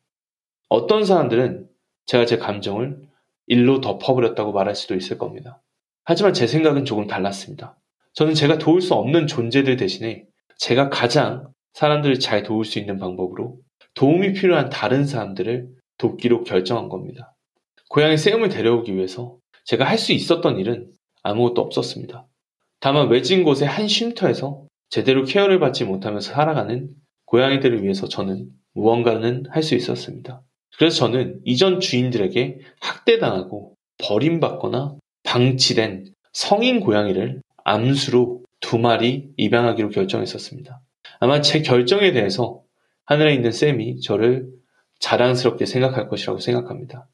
어떤 0.70 1.06
사람들은 1.06 1.68
제가 2.06 2.26
제 2.26 2.38
감정을 2.38 3.02
일로 3.48 3.82
덮어버렸다고 3.82 4.52
말할 4.52 4.76
수도 4.76 4.96
있을 4.96 5.18
겁니다. 5.18 5.62
하지만 6.04 6.34
제 6.34 6.48
생각은 6.48 6.86
조금 6.86 7.08
달랐습니다. 7.08 7.78
저는 8.14 8.34
제가 8.36 8.58
도울 8.58 8.82
수 8.82 8.94
없는 8.94 9.28
존재들 9.28 9.78
대신에 9.78 10.26
제가 10.58 10.90
가장 10.90 11.48
사람들을 11.74 12.20
잘 12.20 12.44
도울 12.44 12.64
수 12.66 12.80
있는 12.80 12.98
방법으로 13.00 13.58
도움이 13.96 14.34
필요한 14.34 14.70
다른 14.70 15.06
사람들을 15.06 15.68
돕기로 15.98 16.44
결정한 16.44 16.90
겁니다. 16.90 17.34
고향에 17.90 18.18
쌤을 18.18 18.50
데려오기 18.50 18.96
위해서 18.96 19.38
제가 19.66 19.86
할 19.86 19.98
수 19.98 20.14
있었던 20.14 20.60
일은 20.60 20.92
아무것도 21.24 21.62
없었습니다. 21.62 22.28
다만 22.80 23.10
외진 23.10 23.44
곳의 23.44 23.68
한 23.68 23.88
쉼터에서 23.88 24.66
제대로 24.90 25.24
케어를 25.26 25.60
받지 25.60 25.86
못하면서 25.86 26.34
살아가는 26.34 26.90
고양이들을 27.26 27.82
위해서 27.84 28.08
저는 28.08 28.50
무언가는 28.74 29.46
할 29.50 29.64
수 29.64 29.76
있었습니다. 29.76 30.42
그래서 30.78 30.98
저는 30.98 31.40
이전 31.46 31.80
주인들에게 31.80 32.60
학대당하고 32.82 33.76
버림받거나 34.00 34.96
방치된 35.24 36.14
성인 36.34 36.80
고양이를 36.80 37.42
암수로 37.64 38.44
두 38.60 38.78
마리 38.78 39.32
입양하기로 39.38 39.90
결정했었습니다. 39.90 40.82
아마 41.20 41.42
제 41.42 41.62
결정에 41.62 42.12
대해서 42.12 42.62
하늘에 43.06 43.34
있는 43.34 43.52
쌤이 43.52 44.02
저를 44.02 44.48
자랑스럽게 45.00 45.66
생각할 45.66 46.08
것이라고 46.08 46.40
생각합니다. 46.40 47.08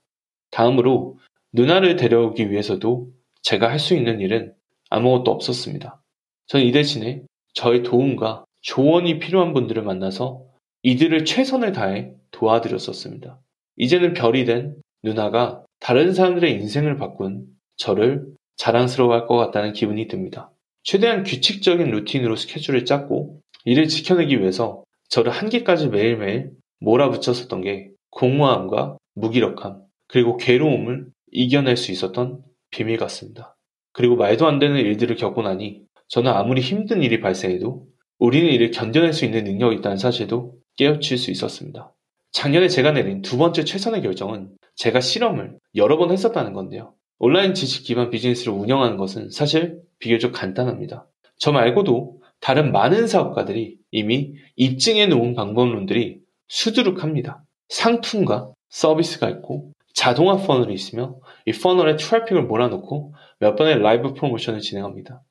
다음으로 0.51 1.18
누나를 1.51 1.96
데려오기 1.96 2.51
위해서도 2.51 3.10
제가 3.41 3.70
할 3.70 3.79
수 3.79 3.96
있는 3.96 4.20
일은 4.20 4.53
아무것도 4.89 5.32
없었습니다. 5.32 6.01
저는 6.48 6.65
이 6.65 6.72
대신에 6.72 7.24
저의 7.53 7.84
도움과 7.84 8.46
조언이 8.62 9.20
필요한 9.20 9.53
분들을 9.53 9.82
만나서 9.84 10.44
이들을 10.84 11.25
최선을 11.25 11.72
다해 11.72 12.13
도와드렸었습니다. 12.32 13.39
이제는 13.77 14.13
별이 14.13 14.46
된 14.46 14.75
누나가 15.03 15.63
다른 15.79 16.13
사람들의 16.13 16.51
인생을 16.53 16.98
바꾼 16.98 17.46
저를 17.77 18.27
자랑스러워할 18.60 19.25
것 19.25 19.38
같다는 19.38 19.74
기분이 19.74 20.08
듭니다. 20.08 20.51
최대한 20.84 21.24
규칙적인 21.24 21.89
루틴으로 21.89 22.36
스케줄을 22.36 22.86
짰고 22.86 23.39
이를 23.63 23.88
지켜내기 23.88 24.39
위해서 24.39 24.84
저를 25.10 25.32
한계까지 25.32 25.88
매일매일 25.88 26.51
몰아붙였었던 26.82 27.62
게 27.62 27.89
공허함과 28.12 28.98
무기력함 29.16 29.82
그리고 30.08 30.38
괴로움을 30.38 31.08
이겨낼 31.32 31.78
수 31.78 31.92
있었던 31.92 32.42
비밀 32.70 32.98
같습니다. 32.98 33.56
그리고 33.94 34.18
말도 34.18 34.46
안 34.46 34.60
되는 34.60 34.78
일들을 34.78 35.16
겪고 35.16 35.42
나니 35.42 35.82
저는 36.10 36.32
아무리 36.32 36.62
힘든 36.62 37.01
일이 37.01 37.22
발생해도 37.22 37.88
우리는 38.18 38.50
이를 38.50 38.72
견뎌낼 38.72 39.13
수 39.13 39.24
있는 39.24 39.46
능력이 39.46 39.78
있다는 39.78 39.98
사실도 39.98 40.56
깨우칠 40.75 41.18
수 41.18 41.32
있었습니다. 41.32 41.94
작년에 42.32 42.68
제가 42.68 42.92
내린 42.92 43.22
두 43.22 43.38
번째 43.38 43.63
최선의 43.63 44.01
결정은 44.01 44.51
제가 44.75 45.00
실험을 45.00 45.58
여러 45.75 45.98
번 45.98 46.12
했었다는 46.12 46.54
건데요. 46.54 46.94
온라인 47.19 47.53
지식 47.53 47.83
기반 47.83 48.09
비즈니스를 48.09 48.53
운영하는 48.53 48.97
것은 48.97 49.29
사실 49.29 49.81
비교적 49.99 50.31
간단합니다. 50.31 51.05
저 51.38 51.51
말고도 51.51 52.21
다른 52.39 52.71
많은 52.71 53.07
사업가들이 53.07 53.77
이미 53.91 54.33
입증해 54.55 55.07
놓은 55.07 55.35
방법론들이 55.35 56.19
수두룩합니다. 56.47 57.43
상품과 57.67 58.51
서비스가 58.69 59.29
있고 59.31 59.73
자동화 59.93 60.38
funnel이 60.38 60.74
있으며 60.73 61.17
이 61.45 61.51
funnel에 61.51 61.98
트래픽을 61.97 62.43
몰아넣고 62.43 63.13
몇 63.39 63.55
번의 63.55 63.79
라이브 63.79 64.13
프로모션을 64.13 64.61
진행합니다. 64.61 65.21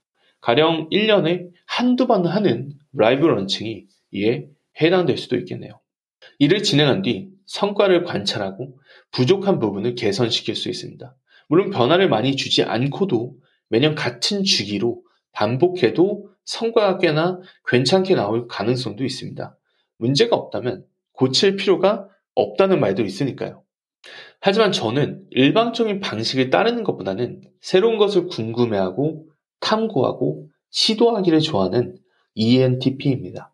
가령 0.40 0.90
1년에 0.90 1.48
한두 1.66 2.06
번 2.06 2.26
하는 2.26 2.72
라이브 2.92 3.26
launching이 3.26 3.86
이에 4.12 4.46
해당될 4.80 5.16
수도 5.16 5.36
있겠네요. 5.36 5.80
이를 6.38 6.62
진행한 6.62 7.02
뒤 7.02 7.30
성과를 7.46 8.04
관찰하고 8.04 8.78
부족한 9.12 9.58
부분을 9.58 9.94
개선시킬 9.94 10.54
수 10.54 10.68
있습니다. 10.68 11.14
물론 11.48 11.70
변화를 11.70 12.08
많이 12.08 12.36
주지 12.36 12.62
않고도 12.62 13.34
매년 13.68 13.94
같은 13.94 14.44
주기로 14.44 15.02
반복해도 15.32 16.28
성과가 16.44 16.98
꽤나 16.98 17.40
괜찮게 17.66 18.14
나올 18.14 18.48
가능성도 18.48 19.04
있습니다. 19.04 19.56
문제가 19.98 20.36
없다면 20.36 20.84
고칠 21.12 21.56
필요가 21.56 22.08
없다는 22.34 22.80
말도 22.80 23.02
있으니까요. 23.02 23.62
하지만 24.40 24.72
저는 24.72 25.24
일방적인 25.30 26.00
방식을 26.00 26.50
따르는 26.50 26.84
것보다는 26.84 27.42
새로운 27.60 27.98
것을 27.98 28.26
궁금해하고 28.28 29.26
탐구하고 29.60 30.48
시도하기를 30.70 31.40
좋아하는 31.40 31.96
ENTP입니다. 32.34 33.52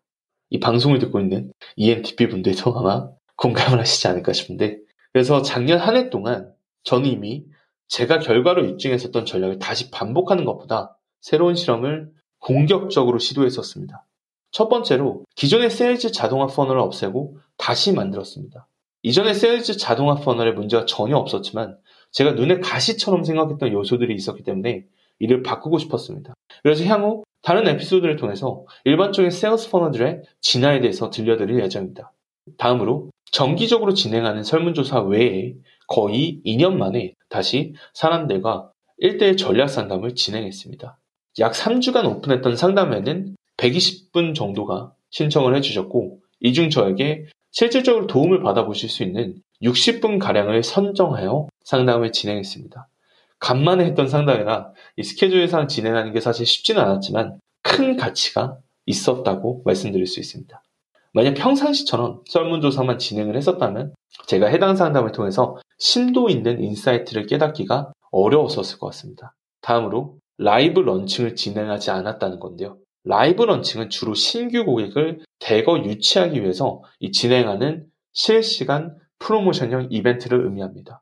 이 0.51 0.59
방송을 0.59 0.99
듣고 0.99 1.19
있는 1.19 1.51
ENTP 1.75 2.27
분들도 2.27 2.77
아마 2.77 3.09
공감을 3.37 3.79
하시지 3.79 4.07
않을까 4.07 4.31
싶은데 4.33 4.77
그래서 5.11 5.41
작년 5.41 5.79
한 5.79 5.95
해 5.95 6.09
동안 6.09 6.53
저는 6.83 7.09
이미 7.09 7.45
제가 7.87 8.19
결과로 8.19 8.65
입증했었던 8.65 9.25
전략을 9.25 9.59
다시 9.59 9.91
반복하는 9.91 10.45
것보다 10.45 10.97
새로운 11.21 11.55
실험을 11.55 12.11
공격적으로 12.39 13.19
시도했었습니다. 13.19 14.05
첫 14.51 14.69
번째로 14.69 15.25
기존의 15.35 15.69
세일즈 15.69 16.11
자동화 16.11 16.47
funnel을 16.47 16.79
없애고 16.81 17.37
다시 17.57 17.91
만들었습니다. 17.93 18.67
이전에 19.03 19.33
세일즈 19.33 19.77
자동화 19.77 20.15
funnel에 20.15 20.51
문제가 20.51 20.85
전혀 20.85 21.17
없었지만 21.17 21.77
제가 22.11 22.31
눈에 22.31 22.59
가시처럼 22.59 23.23
생각했던 23.23 23.71
요소들이 23.71 24.15
있었기 24.15 24.43
때문에 24.43 24.85
이를 25.19 25.43
바꾸고 25.43 25.77
싶었습니다. 25.77 26.33
그래서 26.63 26.83
향후 26.85 27.23
다른 27.41 27.67
에피소드를 27.67 28.15
통해서 28.15 28.65
일반적인 28.85 29.29
세일즈 29.29 29.69
funnel들의 29.69 30.23
진화에 30.41 30.79
대해서 30.79 31.09
들려드릴 31.09 31.59
예정입니다. 31.61 32.11
다음으로 32.57 33.09
정기적으로 33.31 33.93
진행하는 33.93 34.43
설문조사 34.43 35.01
외에 35.01 35.55
거의 35.87 36.41
2년 36.45 36.75
만에 36.75 37.13
다시 37.29 37.73
사람들과 37.93 38.71
1대1 39.01 39.37
전략 39.37 39.67
상담을 39.67 40.15
진행했습니다. 40.15 40.99
약 41.39 41.53
3주간 41.53 42.05
오픈했던 42.05 42.55
상담에는 42.55 43.35
120분 43.57 44.35
정도가 44.35 44.93
신청을 45.09 45.55
해주셨고, 45.55 46.19
이중 46.41 46.69
저에게 46.69 47.25
실질적으로 47.51 48.07
도움을 48.07 48.41
받아보실 48.41 48.89
수 48.89 49.03
있는 49.03 49.35
60분 49.61 50.19
가량을 50.19 50.63
선정하여 50.63 51.47
상담을 51.63 52.11
진행했습니다. 52.11 52.87
간만에 53.39 53.85
했던 53.85 54.07
상담이라 54.07 54.71
이 54.97 55.03
스케줄상 55.03 55.67
진행하는 55.67 56.13
게 56.13 56.19
사실 56.19 56.45
쉽지는 56.45 56.81
않았지만 56.81 57.39
큰 57.61 57.95
가치가 57.97 58.57
있었다고 58.85 59.63
말씀드릴 59.65 60.07
수 60.07 60.19
있습니다. 60.19 60.61
만약 61.13 61.33
평상시처럼 61.35 62.23
설문조사만 62.27 62.99
진행을 62.99 63.37
했었다면 63.37 63.93
제가 64.27 64.47
해당 64.47 64.75
상담을 64.75 65.11
통해서 65.11 65.57
심도 65.77 66.29
있는 66.29 66.61
insight를 66.63 67.25
깨닫기가 67.27 67.91
어려웠었을 68.11 68.79
것 68.79 68.87
같습니다. 68.87 69.35
다음으로 69.61 70.17
라이브 70.37 70.79
launching을 70.79 71.35
진행하지 71.35 71.91
않았다는 71.91 72.39
건데요. 72.39 72.77
라이브 73.03 73.43
launching은 73.43 73.89
주로 73.89 74.13
신규 74.13 74.65
고객을 74.65 75.19
대거 75.39 75.79
유치하기 75.79 76.41
위해서 76.41 76.81
진행하는 77.13 77.85
실시간 78.13 78.95
프로모션형 79.19 79.89
이벤트를 79.91 80.43
의미합니다. 80.45 81.01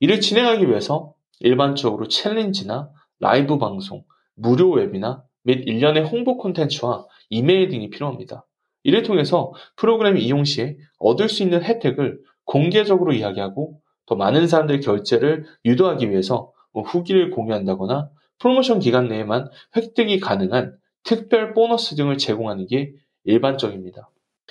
이를 0.00 0.20
진행하기 0.20 0.68
위해서 0.68 1.14
일반적으로 1.40 2.08
challenge나 2.08 2.90
라이브 3.20 3.58
방송, 3.58 4.04
무료 4.34 4.70
웹이나 4.70 5.22
및 5.44 5.66
일련의 5.66 6.04
홍보 6.04 6.38
콘텐츠와 6.38 7.06
이메일 7.28 7.68
등이 7.68 7.90
필요합니다. 7.90 8.46
이를 8.84 9.02
통해서 9.02 9.52
프로그램 9.76 10.16
이용 10.16 10.44
시에 10.44 10.76
얻을 10.98 11.28
수 11.28 11.42
있는 11.42 11.62
혜택을 11.62 12.20
공개적으로 12.44 13.12
이야기하고 13.12 13.80
더 14.12 14.16
많은 14.16 14.46
사람들의 14.46 14.82
결제를 14.82 15.46
유도하기 15.64 16.10
위해서 16.10 16.52
뭐 16.72 16.82
후기를 16.82 17.30
공유한다거나 17.30 18.10
프로모션 18.40 18.78
기간 18.78 19.08
내에만 19.08 19.48
획득이 19.74 20.20
가능한 20.20 20.76
특별 21.02 21.54
보너스 21.54 21.94
등을 21.94 22.18
제공하는 22.18 22.66
게 22.66 22.92
일반적입니다. 23.24 24.10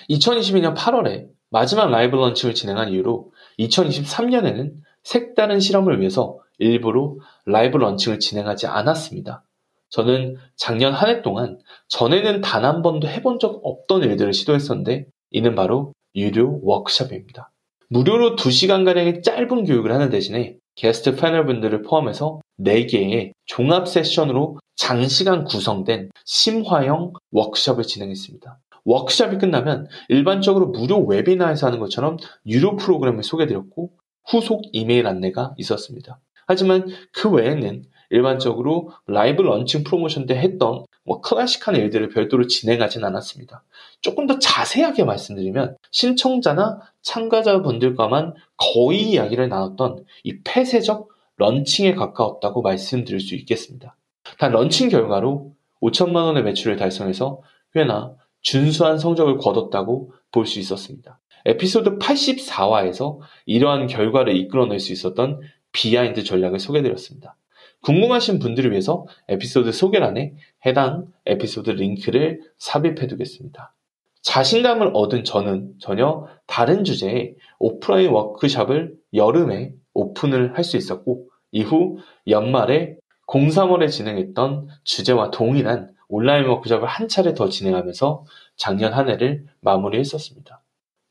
2022년 0.10 0.76
8월에 0.76 1.28
마지막 1.52 1.92
라이브 1.92 2.16
launching을 2.16 2.56
진행한 2.56 2.90
이후로 2.90 3.32
2023년에는 3.60 4.74
색다른 5.04 5.60
실험을 5.60 6.00
위해서 6.00 6.40
일부러 6.58 7.18
라이브 7.46 7.78
런칭을 7.78 8.20
진행하지 8.20 8.66
않았습니다. 8.66 9.44
저는 9.90 10.38
작년 10.56 10.94
한 10.94 11.10
해 11.10 11.22
동안 11.22 11.60
전에는 11.90 12.42
단 12.42 12.66
한 12.66 12.82
번도 12.82 13.08
해본 13.08 13.38
적 13.38 13.60
없던 13.64 14.02
일들을 14.04 14.34
시도했었는데 14.34 15.06
이는 15.30 15.54
바로 15.54 15.94
유료 16.16 16.60
워크숍입니다. 16.64 17.52
무료로 17.94 18.38
2시간가량의 18.38 19.22
짧은 19.22 19.66
교육을 19.66 19.92
하는 19.92 20.10
대신에 20.10 20.56
게스트 20.76 21.18
패널분들을 21.18 21.82
포함해서 21.82 22.40
4개의 22.62 23.34
종합 23.46 23.86
세션으로 23.86 24.60
장시간 24.78 25.44
구성된 25.44 26.10
심화형 26.24 27.12
워크숍을 27.32 27.84
진행했습니다. 27.84 28.60
워크숍이 28.86 29.40
끝나면 29.40 29.88
일반적으로 30.08 30.68
무료 30.68 31.06
웨비나에서 31.06 31.68
하는 31.68 31.80
것처럼 31.80 32.16
유료 32.46 32.78
프로그램을 32.78 33.24
소개드렸고 33.24 33.92
후속 34.26 34.62
이메일 34.72 35.06
안내가 35.06 35.54
있었습니다. 35.58 36.22
하지만 36.48 36.88
그 37.12 37.30
외에는 37.30 37.84
일반적으로 38.10 38.92
라이브 39.06 39.42
런칭 39.42 39.84
프로모션 39.84 40.28
때 40.28 40.38
했던 40.38 40.86
뭐 41.04 41.22
클래식한 41.22 41.76
일들을 41.76 42.10
별도로 42.10 42.48
진행하진 42.48 43.04
않았습니다. 43.04 43.64
조금 44.02 44.28
더 44.28 44.40
자세하게 44.40 45.04
말씀드리면 45.04 45.78
신청자나 45.92 46.80
참가자분들과만 47.02 48.36
거의 48.58 49.02
이야기를 49.04 49.50
나눴던 49.50 50.06
이 50.24 50.40
폐쇄적 50.44 51.10
런칭에 51.38 51.96
가까웠다고 51.96 52.62
말씀드릴 52.62 53.20
수 53.20 53.36
있겠습니다. 53.36 53.96
단 54.38 54.52
런칭 54.52 54.90
결과로 54.90 55.54
5천만 55.82 56.26
원의 56.26 56.44
매출을 56.44 56.78
달성해서 56.78 57.42
꽤나 57.74 58.14
준수한 58.42 59.00
성적을 59.00 59.38
거뒀다고 59.38 60.14
볼 60.32 60.46
수 60.46 60.60
있었습니다. 60.60 61.20
에피소드 61.46 61.98
84화에서 61.98 63.20
이러한 63.46 63.88
결과를 63.88 64.36
이끌어낼 64.36 64.80
수 64.80 64.94
있었던 64.94 65.42
비하인드 65.72 66.24
전략을 66.24 66.60
소개드렸습니다. 66.60 67.36
궁금하신 67.82 68.40
분들을 68.40 68.72
위해서 68.72 69.06
에피소드 69.28 69.72
소개란에 69.72 70.34
해당 70.66 71.08
에피소드 71.26 71.72
링크를 71.72 72.42
삽입해 72.58 73.08
두겠습니다. 73.08 73.74
자신감을 74.22 74.92
얻은 74.94 75.24
저는 75.24 75.74
전혀 75.80 76.28
다른 76.46 76.84
주제의 76.84 77.36
오프라인 77.60 78.12
워크샵을 78.12 78.96
여름에 79.14 79.74
오픈을 79.94 80.56
할 80.56 80.64
수 80.64 80.78
있었고 80.78 81.28
이후 81.52 81.98
연말에 82.28 82.98
03월에 83.28 83.90
진행했던 83.90 84.68
주제와 84.84 85.32
동일한 85.32 85.94
온라인 86.08 86.46
워크숍을 86.46 86.88
한 86.88 87.08
차례 87.08 87.34
더 87.34 87.50
진행하면서 87.50 88.26
작년 88.58 88.94
한 88.94 89.10
해를 89.10 89.46
마무리했었습니다. 89.62 90.62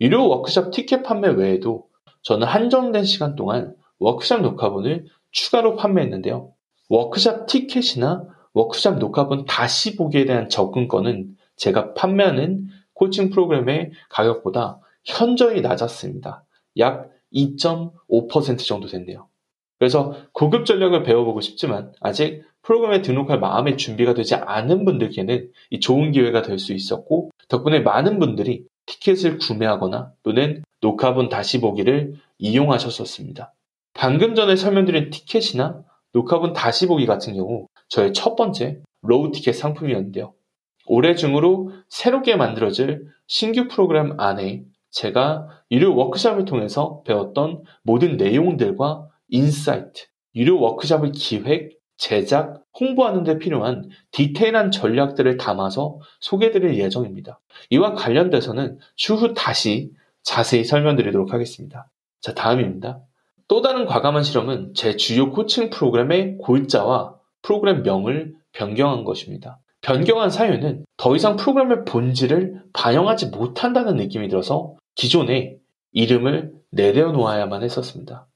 유료 0.00 0.28
워크숍 0.28 0.70
티켓 0.70 1.02
판매 1.02 1.28
외에도 1.28 1.88
저는 2.22 2.46
한정된 2.46 3.04
시간 3.04 3.35
동안 3.35 3.74
워크숍 3.98 4.42
녹화본을 4.42 5.06
추가로 5.30 5.76
판매했는데요. 5.76 6.52
워크샵 6.90 7.46
티켓이나 7.46 8.24
워크샵 8.53 8.98
녹화본 8.98 9.46
다시 9.46 9.96
보기에 9.96 10.26
대한 10.26 10.48
접근권은 10.48 11.37
제가 11.57 11.94
판매하는 11.94 12.66
코칭 12.92 13.31
프로그램의 13.31 13.92
가격보다 14.11 14.81
현저히 15.05 15.61
낮았습니다. 15.62 16.44
약 16.79 17.11
2.5% 17.33 18.66
정도 18.66 18.88
되는데요. 18.88 19.29
그래서 19.79 20.14
고급 20.33 20.66
전략을 20.66 21.05
배워보고 21.05 21.40
싶지만 21.40 21.92
아직 22.00 22.42
프로그램에 22.62 23.00
등록할 23.00 23.40
마음의 23.40 23.79
준비가 23.79 24.12
되지 24.12 24.35
않은 24.35 24.85
분들께는 24.85 25.50
이 25.70 25.81
좋은 25.81 26.12
기회가 26.12 26.42
될 26.42 26.59
수 26.59 26.74
있었고 26.74 27.31
덕분에 27.48 27.81
많은 27.81 28.18
분들이 28.18 28.64
티켓을 28.87 29.38
구매하거나 29.38 30.12
또는 30.22 30.62
녹화본 30.83 31.29
다시 31.29 31.61
보기를 31.61 32.14
이용하셨었습니다. 32.38 33.55
방금 33.94 34.35
전에 34.35 34.57
설명드린 34.57 35.11
티켓이나 35.11 35.83
녹화본 36.12 36.53
다시 36.53 36.87
보기 36.87 37.07
같은 37.07 37.35
경우 37.35 37.66
저의 37.88 38.12
첫 38.12 38.37
번째 38.37 38.81
low 39.03 39.31
ticket 39.33 39.53
상품이었는데요. 39.53 40.35
올해 40.87 41.14
중으로 41.14 41.70
새롭게 41.88 42.37
만들어질 42.37 43.07
신규 43.27 43.68
프로그램 43.68 44.18
안에 44.18 44.64
제가 44.90 45.46
유료 45.70 45.94
워크샵을 45.94 46.44
통해서 46.44 47.03
배웠던 47.07 47.62
모든 47.83 48.16
내용들과 48.16 49.09
인사이트, 49.29 50.07
유료 50.35 50.61
워크샵을 50.61 51.12
기획, 51.12 51.79
제작, 51.96 52.64
홍보하는 52.79 53.25
데 53.25 53.38
필요한 53.38 53.88
디테일한 54.11 54.70
전략들을 54.70 55.37
담아서 55.37 55.99
소개드릴 56.20 56.79
예정입니다. 56.79 57.40
이와 57.70 57.94
관련돼서는 57.94 58.79
추후 58.96 59.35
다시 59.35 59.92
자세히 60.23 60.64
설명드리도록 60.64 61.33
하겠습니다. 61.33 61.90
자, 62.20 62.35
다음입니다. 62.35 63.03
또 63.50 63.62
다른 63.62 63.84
과감한 63.84 64.22
실험은 64.22 64.74
제 64.74 64.96
주요 64.96 65.32
코칭 65.32 65.70
프로그램의 65.70 66.36
골자와 66.38 67.16
프로그램 67.42 67.82
명을 67.82 68.36
변경한 68.52 69.02
것입니다. 69.02 69.58
변경한 69.80 70.30
사유는 70.30 70.84
더 70.96 71.16
이상 71.16 71.34
프로그램의 71.34 71.84
본질을 71.84 72.62
반영하지 72.72 73.26
못한다는 73.30 73.96
느낌이 73.96 74.28
들어서 74.28 74.76
기존에 74.94 75.56
이름을 75.90 76.52
내려 76.70 77.10
놓아야만 77.10 77.64
했었습니다. 77.64 78.28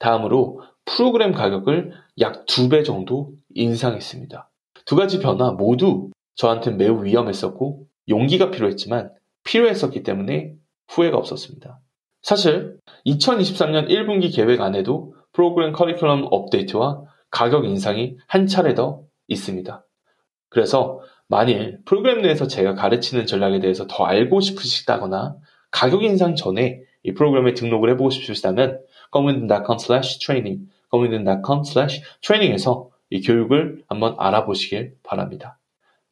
다음으로 0.00 0.60
프로그램 0.84 1.32
가격을 1.32 1.92
약 2.20 2.44
두 2.44 2.68
배 2.68 2.82
정도 2.82 3.32
인상했습니다. 3.54 4.50
두 4.84 4.96
가지 4.96 5.18
변화 5.18 5.50
모두 5.50 6.10
저한테 6.34 6.72
매우 6.72 7.02
위험했었고 7.04 7.86
용기가 8.10 8.50
필요했지만 8.50 9.12
필요했었기 9.44 10.02
때문에 10.02 10.52
후회가 10.88 11.16
없었습니다. 11.16 11.80
사실 12.22 12.76
2023년 13.06 13.88
1분기 13.88 14.34
계획 14.34 14.60
안에도 14.60 15.14
프로그램 15.32 15.72
커리큘럼 15.72 16.28
업데이트와 16.30 17.02
가격 17.30 17.64
인상이 17.64 18.16
한 18.26 18.46
차례 18.46 18.74
더 18.74 19.02
있습니다. 19.28 19.84
그래서 20.48 21.00
만일 21.28 21.78
프로그램 21.84 22.22
내에서 22.22 22.46
제가 22.46 22.74
가르치는 22.74 23.26
전략에 23.26 23.60
대해서 23.60 23.86
더 23.86 24.04
알고 24.04 24.40
싶으시다거나 24.40 25.36
가격 25.70 26.02
인상 26.02 26.34
전에 26.34 26.80
이 27.02 27.12
프로그램에 27.12 27.54
등록을 27.54 27.90
해보고 27.90 28.10
싶으시다면 28.10 28.80
community.com 29.12 29.78
slash 29.78 30.18
training, 30.18 30.68
community.com 30.90 31.60
slash 31.64 32.02
training에서 32.22 32.90
이 33.10 33.20
교육을 33.20 33.84
한번 33.88 34.14
알아보시길 34.18 34.94
바랍니다. 35.02 35.58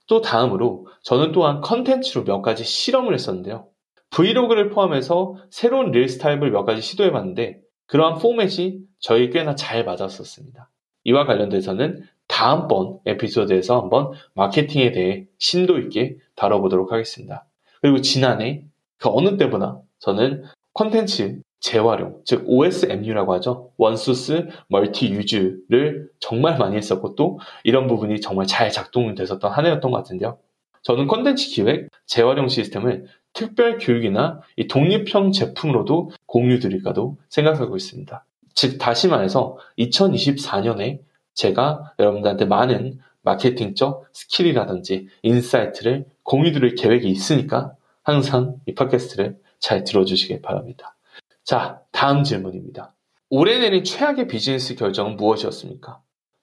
또 0.07 0.21
다음으로 0.21 0.87
저는 1.03 1.33
또한 1.33 1.61
컨텐츠로 1.61 2.25
몇 2.25 2.43
가지 2.43 2.65
실험을 2.65 3.15
했었는데요. 3.15 3.69
브이로그를 4.11 4.71
포함해서 4.71 5.37
새로운 5.51 5.91
릴스 5.91 6.19
타입을 6.19 6.51
몇 6.51 6.65
가지 6.65 6.81
시도해봤는데 6.81 7.61
그러한 7.87 8.19
포맷이 8.19 8.81
저희 8.99 9.31
꽤나 9.31 9.55
잘 9.55 9.85
맞았었습니다. 9.85 10.71
이와 11.05 11.25
관련돼서는 11.25 12.03
다음번 12.27 12.99
에피소드에서 13.07 13.81
한번 13.81 14.13
마케팅에 14.35 14.93
대해 14.93 15.27
심도 15.39 15.79
있게 15.79 16.17
다뤄보도록 16.35 16.93
하겠습니다. 16.93 17.47
그리고 17.81 18.01
지난해 18.01 18.65
그 18.99 19.09
어느 19.13 19.37
때보다 19.37 19.81
저는 20.01 20.45
컨텐츠 20.75 21.41
재활용, 21.61 22.21
즉 22.25 22.45
OSMU라고 22.47 23.33
하죠. 23.35 23.71
one 23.77 24.01
source 24.01 24.49
multi 24.69 25.11
use를 25.11 26.11
정말 26.21 26.59
많이 26.59 26.77
했었고 26.77 27.15
또 27.15 27.39
이런 27.65 27.87
부분이 27.87 28.21
정말 28.21 28.47
잘 28.47 28.71
작동됐었던 28.71 29.51
한 29.51 29.67
해였던 29.67 29.91
것 29.91 29.97
같은데요. 29.99 30.39
저는 30.83 31.07
컨텐츠 31.07 31.51
기획, 31.51 31.89
재활용 32.07 32.49
시스템을 32.49 33.07
특별 33.37 33.77
교육이나 33.79 34.41
독립형 34.69 35.31
제품으로도 35.31 36.11
공유 36.25 36.59
드릴까도 36.59 37.19
생각하고 37.29 37.77
있습니다. 37.77 38.25
즉 38.55 38.79
다시 38.79 39.09
말해서 39.09 39.59
2024년에 39.79 41.01
제가 41.35 41.93
여러분들한테 41.99 42.47
많은 42.47 42.99
마케팅적 43.21 44.07
스킬이라든지 44.15 45.09
인사이트를 45.23 46.07
공유 46.23 46.53
드릴 46.53 46.75
계획이 46.75 47.09
있으니까 47.09 47.75
항상 48.03 48.57
이 48.67 48.75
팟캐스트를 48.75 49.37
잘 49.59 49.85
들어주시길 49.85 50.41
바랍니다. 50.41 50.97
자, 51.45 51.81
다음 51.93 52.23
질문입니다. 52.23 52.95
올해 53.29 53.59
내린 53.59 53.85
최악의 53.85 54.29
비즈니스 54.29 54.77
결정은 54.77 55.17
무엇이었습니까? 55.17 56.01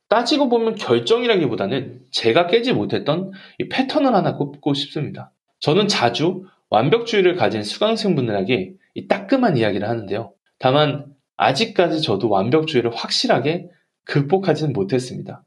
따지고 0.09 0.47
보면 0.47 0.75
결정이라기보다는 0.75 2.01
제가 2.11 2.45
깨지 2.45 2.71
못했던 2.71 3.31
이 3.57 3.67
패턴을 3.69 4.13
하나 4.13 4.35
꼽고 4.35 4.75
싶습니다. 4.75 5.31
저는 5.59 5.87
자주 5.87 6.43
완벽주의를 6.73 7.35
가진 7.35 7.61
수강생분들에게 7.61 8.73
이 8.95 9.07
따끔한 9.07 9.57
이야기를 9.57 9.87
하는데요. 9.87 10.33
다만 10.57 11.05
아직까지 11.37 12.01
저도 12.01 12.29
완벽주의를 12.29 12.89
확실하게 12.95 13.69
극복하지는 14.05 14.73
못했습니다. 14.73 15.43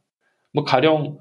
뭐 0.53 0.63
가령 0.63 1.19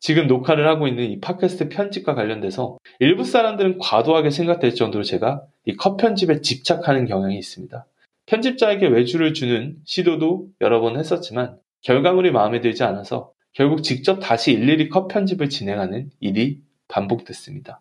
지금 0.00 0.26
녹화를 0.26 0.66
하고 0.66 0.88
있는 0.88 1.04
이 1.04 1.20
팟캐스트 1.20 1.68
편집과 1.68 2.14
관련돼서 2.16 2.78
일부 2.98 3.22
사람들은 3.24 3.78
과도하게 3.78 4.30
생각될 4.30 4.74
정도로 4.74 5.04
제가 5.04 5.44
이 5.66 5.76
컷 5.76 5.96
편집에 5.98 6.40
집착하는 6.40 7.06
경향이 7.06 7.38
있습니다. 7.38 7.86
편집자에게 8.26 8.88
외주를 8.88 9.34
주는 9.34 9.76
시도도 9.84 10.48
여러 10.62 10.80
번 10.80 10.98
했었지만 10.98 11.58
결과물이 11.82 12.32
마음에 12.32 12.60
들지 12.60 12.82
않아서 12.82 13.30
결국 13.52 13.84
직접 13.84 14.18
다시 14.18 14.52
일일이 14.52 14.88
컷 14.88 15.06
편집을 15.06 15.48
진행하는 15.48 16.10
일이 16.18 16.60
반복됐습니다. 16.88 17.80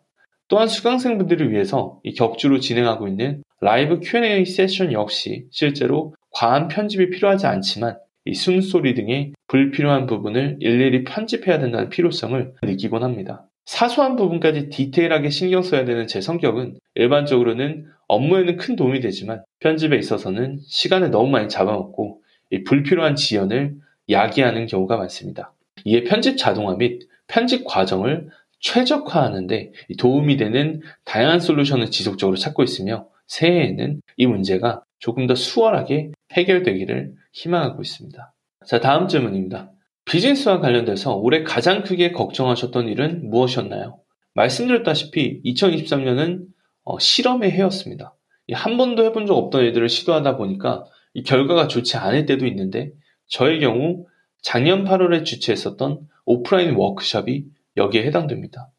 또한 0.54 0.68
수강생분들을 0.68 1.52
위해서 1.52 2.00
이 2.04 2.14
격주로 2.14 2.60
진행하고 2.60 3.08
있는 3.08 3.42
라이브 3.60 4.00
Q&A 4.02 4.46
세션 4.46 4.94
역시 4.94 5.48
실제로 5.50 6.14
과한 6.30 6.68
편집이 6.68 7.10
필요하지 7.10 7.48
않지만 7.48 7.98
이 8.26 8.36
숨소리 8.36 8.94
등의 8.94 9.34
불필요한 9.48 10.06
부분을 10.06 10.58
일일이 10.60 11.06
편집해야 11.06 11.58
된다는 11.58 11.90
필요성을 11.90 12.54
느끼곤 12.62 13.02
합니다. 13.02 13.48
사소한 13.66 14.16
부분까지 14.16 14.70
디테일하게 14.70 15.32
신경 15.32 15.64
써야 15.64 15.86
되는 15.86 16.06
제 16.06 16.22
성격은 16.22 16.78
일반적으로는 16.94 17.88
업무에는 18.08 18.58
큰 18.58 18.76
도움이 18.76 19.00
되지만 19.00 19.44
편집에 19.60 19.98
있어서는 19.98 20.60
시간을 20.68 21.10
너무 21.10 21.32
많이 21.32 21.50
잡아먹고 21.50 22.22
불필요한 22.68 23.16
지연을 23.16 23.74
야기하는 24.08 24.68
경우가 24.68 24.98
많습니다. 24.98 25.52
이에 25.84 26.04
편집 26.04 26.38
자동화 26.38 26.76
및 26.76 27.08
편집 27.26 27.66
과정을 27.66 28.30
최적화하는데 28.64 29.72
도움이 30.00 30.38
되는 30.38 30.82
다양한 31.04 31.40
솔루션을 31.40 31.92
지속적으로 31.92 32.38
찾고 32.38 32.64
있으며 32.64 33.08
새해에는 33.28 34.02
이 34.18 34.26
문제가 34.26 34.84
조금 35.00 35.28
더 35.28 35.36
수월하게 35.36 36.12
해결되기를 36.32 37.14
희망하고 37.34 37.82
있습니다. 37.82 38.34
자, 38.66 38.80
다음 38.80 39.08
질문입니다. 39.08 39.72
비즈니스와 40.06 40.60
관련돼서 40.60 41.16
올해 41.16 41.44
가장 41.44 41.84
크게 41.84 42.12
걱정하셨던 42.12 42.88
일은 42.88 43.30
무엇이었나요? 43.30 44.00
말씀드렸다시피 44.34 45.42
2023년은 45.44 46.46
어, 46.84 47.00
실험의 47.00 47.52
해였습니다. 47.52 48.16
한 48.54 48.78
번도 48.78 49.04
해본 49.06 49.26
적 49.26 49.36
없던 49.36 49.64
일들을 49.64 49.88
시도하다 49.90 50.38
보니까 50.38 50.86
이 51.14 51.24
결과가 51.24 51.68
좋지 51.68 51.98
않을 51.98 52.26
때도 52.26 52.46
있는데 52.48 52.92
저의 53.28 53.60
경우 53.60 54.06
작년 54.42 54.84
8월에 54.84 55.26
주최했었던 55.26 56.00
오프라인 56.26 56.76
워크숍이 56.76 57.46
여기에 57.78 58.04
해당됩니다. 58.06 58.72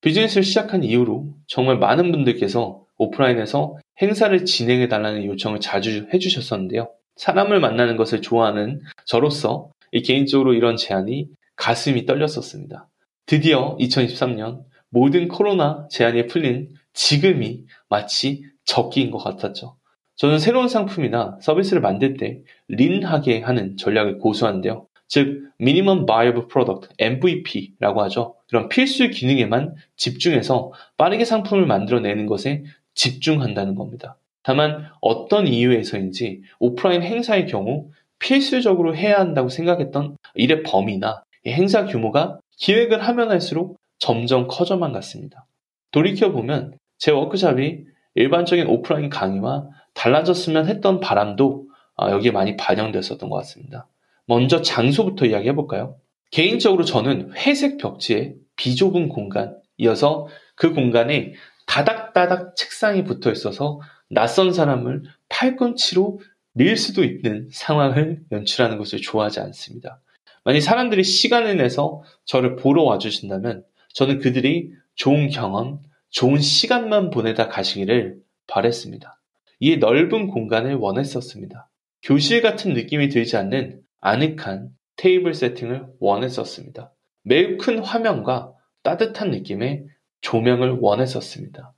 비즈니스를 0.00 0.42
시작한 0.42 0.84
이후로 0.84 1.34
정말 1.46 1.78
많은 1.78 2.12
분들께서 2.12 2.84
오프라인에서 2.98 3.76
행사를 4.00 4.44
진행해 4.44 4.88
달라는 4.88 5.24
요청을 5.24 5.60
자주 5.60 6.08
해주셨었는데요. 6.12 6.90
사람을 7.16 7.60
만나는 7.60 7.96
것을 7.96 8.22
좋아하는 8.22 8.80
저로서 9.04 9.70
개인적으로 10.04 10.54
이런 10.54 10.76
제안이 10.76 11.28
가슴이 11.56 12.06
떨렸었습니다. 12.06 12.88
드디어 13.26 13.76
2023년 13.78 14.62
모든 14.90 15.28
코로나 15.28 15.86
제한이 15.90 16.26
풀린 16.26 16.70
지금이 16.92 17.64
마치 17.88 18.42
적기인 18.64 19.10
것 19.10 19.18
같았죠. 19.18 19.76
저는 20.16 20.40
새로운 20.40 20.68
상품이나 20.68 21.38
서비스를 21.40 21.80
만들 21.80 22.16
때 22.16 22.42
린하게 22.68 23.40
하는 23.40 23.76
전략을 23.76 24.18
고수하는데요. 24.18 24.87
즉, 25.08 25.50
Minimum 25.60 26.06
Viable 26.06 26.46
Product, 26.48 26.88
MVP라고 26.98 28.02
하죠. 28.02 28.36
그런 28.48 28.68
필수 28.68 29.08
기능에만 29.10 29.74
집중해서 29.96 30.72
빠르게 30.96 31.24
상품을 31.24 31.66
만들어내는 31.66 32.26
것에 32.26 32.64
집중한다는 32.94 33.74
겁니다. 33.74 34.16
다만 34.42 34.86
어떤 35.00 35.46
이유에서인지 35.46 36.42
오프라인 36.58 37.02
행사의 37.02 37.46
경우 37.46 37.90
필수적으로 38.18 38.96
해야 38.96 39.18
한다고 39.18 39.48
생각했던 39.48 40.16
일의 40.34 40.62
범위나 40.62 41.22
행사 41.46 41.84
규모가 41.84 42.40
기획을 42.56 43.06
하면 43.06 43.30
할수록 43.30 43.78
점점 43.98 44.46
커져만 44.48 44.92
갔습니다. 44.92 45.46
돌이켜보면 45.90 46.78
제 46.98 47.10
워크샵이 47.10 47.84
일반적인 48.14 48.66
오프라인 48.66 49.10
강의와 49.10 49.68
달라졌으면 49.94 50.66
했던 50.66 51.00
바람도 51.00 51.66
아, 51.96 52.10
여기에 52.10 52.30
많이 52.30 52.56
반영됐었던 52.56 53.28
것 53.28 53.36
같습니다. 53.36 53.86
먼저 54.28 54.60
장소부터 54.62 55.24
이야기해 55.24 55.54
볼까요? 55.54 55.96
개인적으로 56.30 56.84
저는 56.84 57.32
회색 57.32 57.78
벽지에 57.78 58.34
비좁은 58.56 59.08
공간, 59.08 59.56
이어서 59.78 60.28
그 60.54 60.74
공간에 60.74 61.32
다닥다닥 61.66 62.54
책상이 62.54 63.04
붙어 63.04 63.32
있어서 63.32 63.80
낯선 64.10 64.52
사람을 64.52 65.04
팔꿈치로 65.30 66.20
밀 66.52 66.76
수도 66.76 67.04
있는 67.04 67.48
상황을 67.50 68.20
연출하는 68.30 68.76
것을 68.76 69.00
좋아하지 69.00 69.40
않습니다. 69.40 70.00
만약 70.44 70.60
사람들이 70.60 71.04
시간을 71.04 71.56
내서 71.56 72.02
저를 72.24 72.56
보러 72.56 72.82
와주신다면 72.82 73.64
저는 73.94 74.18
그들이 74.18 74.72
좋은 74.94 75.30
경험, 75.30 75.80
좋은 76.10 76.38
시간만 76.38 77.10
보내다 77.10 77.48
가시기를 77.48 78.16
바랬습니다. 78.46 79.20
이에 79.60 79.76
넓은 79.76 80.28
공간을 80.28 80.74
원했었습니다. 80.74 81.70
교실 82.02 82.42
같은 82.42 82.74
느낌이 82.74 83.08
들지 83.08 83.36
않는 83.36 83.80
아늑한 84.00 84.70
테이블 84.96 85.34
세팅을 85.34 85.86
원했었습니다. 86.00 86.92
매우 87.22 87.56
큰 87.58 87.78
화면과 87.78 88.52
따뜻한 88.82 89.30
느낌의 89.30 89.84
조명을 90.20 90.78
원했었습니다. 90.80 91.74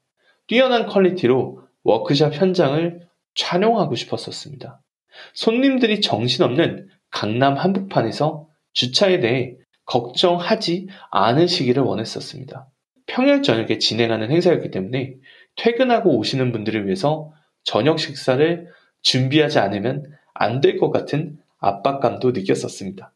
뛰어난 0.47 0.87
퀄리티로 0.87 1.63
워크샵 1.83 2.35
현장을 2.35 3.01
촬영하고 3.35 3.95
싶었었습니다. 3.95 4.81
손님들이 5.35 6.01
정신없는 6.01 6.89
강남 7.11 7.55
한복판에서 7.57 8.49
주차에 8.73 9.21
대해 9.21 9.57
걱정하지 9.87 10.89
않으시기를 11.11 11.83
원했었습니다. 11.83 12.69
평일 13.07 13.43
저녁에 13.43 13.79
진행하는 13.79 14.31
행사였기 14.31 14.71
때문에 14.71 15.15
퇴근하고 15.57 16.17
오시는 16.17 16.53
분들을 16.53 16.87
위해서 16.87 17.33
저녁 17.65 17.99
식사를 17.99 18.69
준비하지 19.03 19.59
않으면 19.59 20.05
안 20.35 20.61
될 20.61 20.79
것 20.79 20.91
같은 20.91 21.39
압박감도 21.61 22.33
느꼈었습니다. 22.33 23.13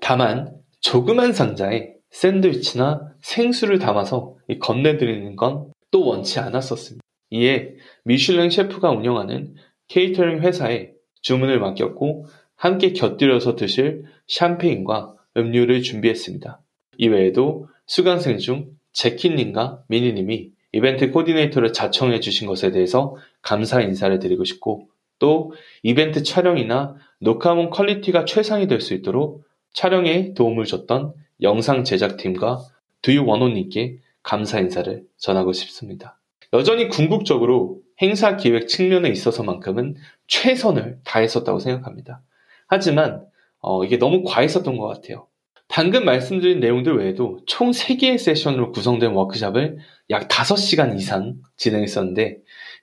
다만 0.00 0.54
조그만 0.80 1.32
상자에 1.32 1.94
샌드위치나 2.10 3.14
생수를 3.22 3.78
담아서 3.78 4.36
건네드리는 4.60 5.36
건 5.36 5.74
또 5.94 6.04
원치 6.04 6.40
않았었습니다. 6.40 7.04
이에 7.30 7.76
미슐랭 8.02 8.50
셰프가 8.50 8.90
운영하는 8.90 9.54
케이터링 9.86 10.40
회사에 10.40 10.90
주문을 11.22 11.60
맡겼고 11.60 12.26
함께 12.56 12.92
곁들여서 12.92 13.54
드실 13.54 14.02
샴페인과 14.26 15.14
음료를 15.36 15.82
준비했습니다. 15.82 16.60
이외에도 16.98 17.68
수강생 17.86 18.38
중 18.38 18.72
제키님과 18.92 19.84
미니님이 19.86 20.50
이벤트 20.72 21.12
코디네이터를 21.12 21.72
자청해 21.72 22.18
주신 22.18 22.48
것에 22.48 22.72
대해서 22.72 23.14
감사 23.40 23.80
인사를 23.80 24.18
드리고 24.18 24.42
싶고 24.42 24.88
또 25.20 25.52
이벤트 25.84 26.24
촬영이나 26.24 26.96
녹화본 27.24 27.70
퀄리티가 27.70 28.26
최상이 28.26 28.68
될 28.68 28.80
수 28.80 28.92
있도록 28.94 29.44
촬영에 29.72 30.34
도움을 30.34 30.66
줬던 30.66 31.14
영상 31.40 31.82
제작팀과 31.82 32.60
두유원호님께 33.02 33.98
감사 34.22 34.60
인사를 34.60 35.02
전하고 35.16 35.52
싶습니다. 35.52 36.20
여전히 36.52 36.88
궁극적으로 36.88 37.80
행사 38.00 38.36
기획 38.36 38.68
측면에 38.68 39.08
있어서만큼은 39.08 39.96
최선을 40.26 40.98
다했었다고 41.04 41.58
생각합니다. 41.58 42.20
하지만 42.66 43.24
어, 43.58 43.84
이게 43.84 43.96
너무 43.96 44.22
과했었던 44.24 44.76
것 44.76 44.86
같아요. 44.86 45.26
방금 45.66 46.04
말씀드린 46.04 46.60
내용들 46.60 46.98
외에도 46.98 47.40
총 47.46 47.70
3개의 47.70 48.18
세션으로 48.18 48.70
구성된 48.70 49.12
워크샵을 49.12 49.78
약 50.10 50.28
5시간 50.28 50.96
이상 50.96 51.36
진행했었는데 51.56 52.38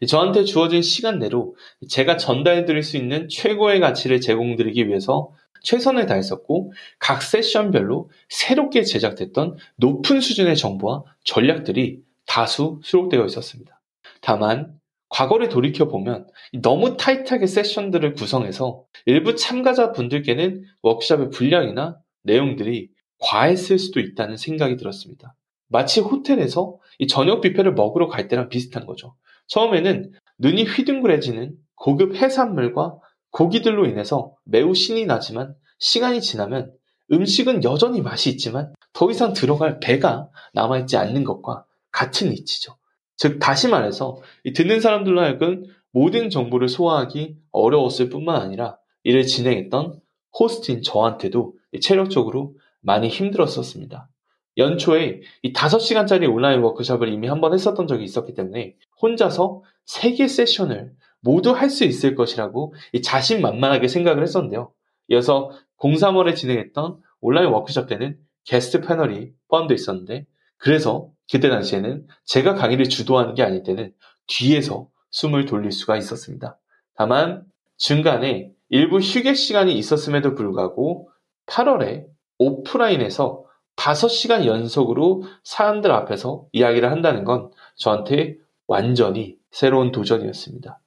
저한테 0.07 0.43
주어진 0.43 0.81
시간 0.81 1.19
내로 1.19 1.55
제가 1.87 2.17
전달해 2.17 2.65
드릴 2.65 2.83
수 2.83 2.97
있는 2.97 3.27
최고의 3.29 3.79
가치를 3.79 4.19
제공드리기 4.21 4.87
위해서 4.87 5.31
최선을 5.63 6.07
다했었고 6.07 6.73
각 6.99 7.21
세션별로 7.21 8.09
새롭게 8.29 8.83
제작됐던 8.83 9.57
높은 9.75 10.19
수준의 10.19 10.57
정보와 10.57 11.03
전략들이 11.23 11.99
다수 12.25 12.79
수록되어 12.83 13.25
있었습니다. 13.25 13.79
다만 14.21 14.79
과거를 15.09 15.49
돌이켜 15.49 15.87
보면 15.87 16.27
너무 16.53 16.95
타이트하게 16.97 17.45
세션들을 17.45 18.13
구성해서 18.13 18.85
일부 19.05 19.35
참가자 19.35 19.91
분들께는 19.91 20.63
워크샵의 20.81 21.29
분량이나 21.31 21.97
내용들이 22.23 22.89
과했을 23.19 23.77
수도 23.77 23.99
있다는 23.99 24.37
생각이 24.37 24.77
들었습니다. 24.77 25.35
마치 25.67 25.99
호텔에서 25.99 26.77
이 26.97 27.07
저녁 27.07 27.41
뷔페를 27.41 27.73
먹으러 27.73 28.07
갈 28.07 28.27
때랑 28.27 28.49
비슷한 28.49 28.85
거죠. 28.85 29.15
처음에는 29.51 30.11
눈이 30.39 30.63
휘둥그레지는 30.63 31.55
고급 31.75 32.15
해산물과 32.15 32.97
고기들로 33.31 33.85
인해서 33.85 34.33
매우 34.45 34.73
신이 34.73 35.05
나지만 35.05 35.55
시간이 35.77 36.21
지나면 36.21 36.73
음식은 37.11 37.63
여전히 37.65 38.01
맛이 38.01 38.29
있지만 38.29 38.73
더 38.93 39.11
이상 39.11 39.33
들어갈 39.33 39.79
배가 39.79 40.29
남아있지 40.53 40.95
않는 40.95 41.25
것과 41.25 41.65
같은 41.91 42.31
이치죠. 42.31 42.77
즉, 43.17 43.39
다시 43.39 43.67
말해서 43.67 44.21
듣는 44.55 44.79
사람들로 44.79 45.21
하여금 45.21 45.65
모든 45.91 46.29
정보를 46.29 46.69
소화하기 46.69 47.35
어려웠을 47.51 48.09
뿐만 48.09 48.41
아니라 48.41 48.77
이를 49.03 49.25
진행했던 49.25 49.99
호스트인 50.39 50.81
저한테도 50.81 51.53
체력적으로 51.81 52.55
많이 52.79 53.09
힘들었었습니다. 53.09 54.07
연초에 54.57 55.21
이 55.43 55.53
5시간짜리 55.53 56.31
온라인 56.31 56.61
워크숍을 56.61 57.09
이미 57.09 57.27
한 57.27 57.41
번 57.41 57.53
했었던 57.53 57.87
적이 57.87 58.03
있었기 58.03 58.33
때문에 58.33 58.75
혼자서 59.01 59.63
3개 59.87 60.27
세션을 60.27 60.93
모두 61.21 61.51
할 61.51 61.69
수 61.69 61.83
있을 61.85 62.15
것이라고 62.15 62.73
자신만만하게 63.03 63.87
생각을 63.87 64.23
했었는데요. 64.23 64.71
이어서 65.09 65.51
03월에 65.79 66.35
진행했던 66.35 66.99
온라인 67.21 67.49
워크숍 67.49 67.87
때는 67.87 68.17
게스트 68.45 68.81
패널이 68.81 69.31
포함되어 69.49 69.75
있었는데 69.75 70.25
그래서 70.57 71.09
그때 71.31 71.49
당시에는 71.49 72.07
제가 72.25 72.55
강의를 72.55 72.89
주도하는 72.89 73.35
게 73.35 73.43
아닐 73.43 73.63
때는 73.63 73.93
뒤에서 74.27 74.89
숨을 75.11 75.45
돌릴 75.45 75.71
수가 75.71 75.97
있었습니다. 75.97 76.59
다만 76.95 77.43
중간에 77.77 78.51
일부 78.69 78.99
휴게 78.99 79.33
시간이 79.33 79.73
있었음에도 79.77 80.35
불구하고 80.35 81.09
8월에 81.47 82.05
오프라인에서 82.37 83.43
5시간 83.75 84.45
연속으로 84.45 85.23
사람들 85.43 85.91
앞에서 85.91 86.45
이야기를 86.51 86.91
한다는 86.91 87.23
건 87.23 87.51
저한테 87.75 88.35
완전히 88.67 89.35
새로운 89.49 89.91
도전이었습니다. 89.91 90.79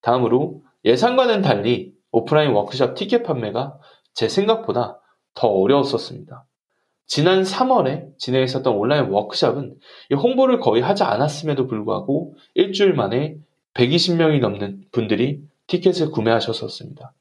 다음으로 0.00 0.62
예상과는 0.84 1.42
달리 1.42 1.92
오프라인 2.10 2.52
워크숍 2.52 2.94
티켓 2.94 3.22
판매가 3.22 3.78
제 4.14 4.28
생각보다 4.28 5.00
더 5.34 5.48
어려웠었습니다. 5.48 6.44
지난 7.06 7.42
3월에 7.42 8.18
진행했었던 8.18 8.74
온라인 8.74 9.10
워크숍은 9.10 9.76
홍보를 10.14 10.60
거의 10.60 10.82
하지 10.82 11.04
않았음에도 11.04 11.66
불구하고 11.66 12.34
일주일 12.54 12.94
만에 12.94 13.36
120명이 13.74 14.40
넘는 14.40 14.84
분들이 14.92 15.40
티켓을 15.68 16.10
구매하셨었습니다. 16.10 17.12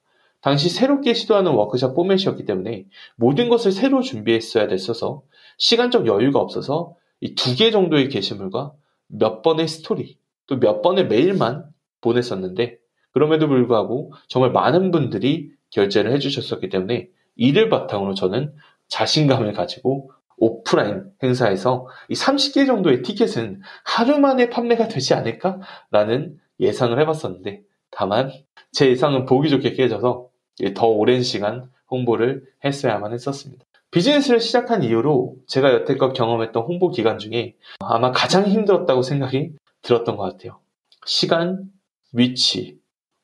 당시 0.47 0.69
새롭게 0.69 1.13
시도하는 1.13 1.51
워크샵 1.51 1.93
포맷이었기 1.93 2.45
때문에 2.45 2.86
모든 3.17 3.49
것을 3.49 3.73
새로 3.73 4.01
준비했어야 4.01 4.69
됐어서 4.69 5.23
시간적 5.57 6.07
여유가 6.07 6.39
없어서 6.39 6.95
이 7.19 7.36
두 7.36 7.53
개 7.57 7.69
정도의 7.69 8.07
게시물과 8.07 8.71
몇 9.07 9.41
번의 9.41 9.67
스토리, 9.67 10.17
또 10.45 10.57
몇 10.57 10.81
번의 10.81 11.07
메일만 11.10 11.65
보냈었는데 11.99 12.77
그럼에도 13.12 13.49
불구하고 13.49 14.13
정말 14.29 14.53
많은 14.53 14.91
분들이 14.91 15.51
결제를 15.71 16.13
해주셨었기 16.13 16.69
때문에 16.69 17.10
이를 17.36 17.67
바탕으로 17.67 18.13
저는 18.13 18.53
자신감을 18.88 19.51
가지고 19.51 20.12
오프라인 20.38 21.12
행사에서 21.23 21.88
이 22.07 22.13
30개 22.13 22.65
정도의 22.65 23.01
티켓은 23.01 23.60
하루 23.83 24.17
만에 24.19 24.49
판매가 24.49 24.88
되지 24.88 25.13
않을까라는 25.13 26.38
예상을 26.62 26.97
해봤었는데 27.01 27.63
다만 27.91 28.31
제 28.71 28.89
예상은 28.89 29.25
보기 29.25 29.49
좋게 29.49 29.73
깨져서 29.73 30.26
더 30.75 30.87
오랜 30.87 31.23
시간 31.23 31.69
홍보를 31.89 32.43
했어야만 32.63 33.13
했었습니다. 33.13 33.63
비즈니스를 33.91 34.41
시작한 34.41 34.83
이후로 34.83 35.35
제가 35.47 35.71
여태껏 35.73 36.13
경험했던 36.13 36.63
홍보 36.63 36.89
기간 36.89 37.19
중에 37.19 37.55
아마 37.79 38.11
가장 38.11 38.45
힘들었다고 38.45 39.01
생각이 39.01 39.53
들었던 39.81 40.17
것 40.17 40.23
같아요. 40.23 40.59
시간, 41.05 41.65
위치, 42.11 42.77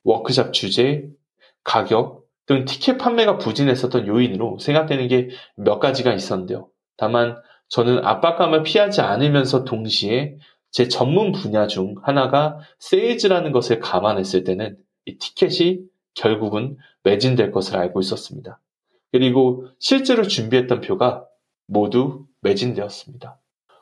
워크샵 0.03 0.53
주제, 0.53 1.09
가격 1.63 2.23
등 2.45 2.65
티켓 2.65 2.97
판매가 2.97 3.37
부진했었던 3.37 4.07
요인으로 4.07 4.59
생각되는 4.59 5.07
게 5.07 5.29
몇 5.55 5.79
가지가 5.79 6.13
있었는데요. 6.13 6.69
다만 6.97 7.37
저는 7.69 8.05
압박감을 8.05 8.63
피하지 8.63 9.01
않으면서 9.01 9.63
동시에 9.63 10.37
제 10.71 10.87
전문 10.87 11.31
분야 11.31 11.67
중 11.67 11.95
하나가 12.03 12.59
세일즈라는 12.79 13.51
것을 13.51 13.79
감안했을 13.79 14.43
때는 14.43 14.77
이 15.05 15.17
티켓이 15.17 15.79
결국은 16.15 16.77
매진될 17.03 17.51
것을 17.51 17.77
알고 17.77 17.99
있었습니다. 18.01 18.59
그리고 19.11 19.67
실제로 19.79 20.23
준비했던 20.23 20.81
표가 20.81 21.25
모두 21.67 22.25
매진되었습니다. 22.41 23.39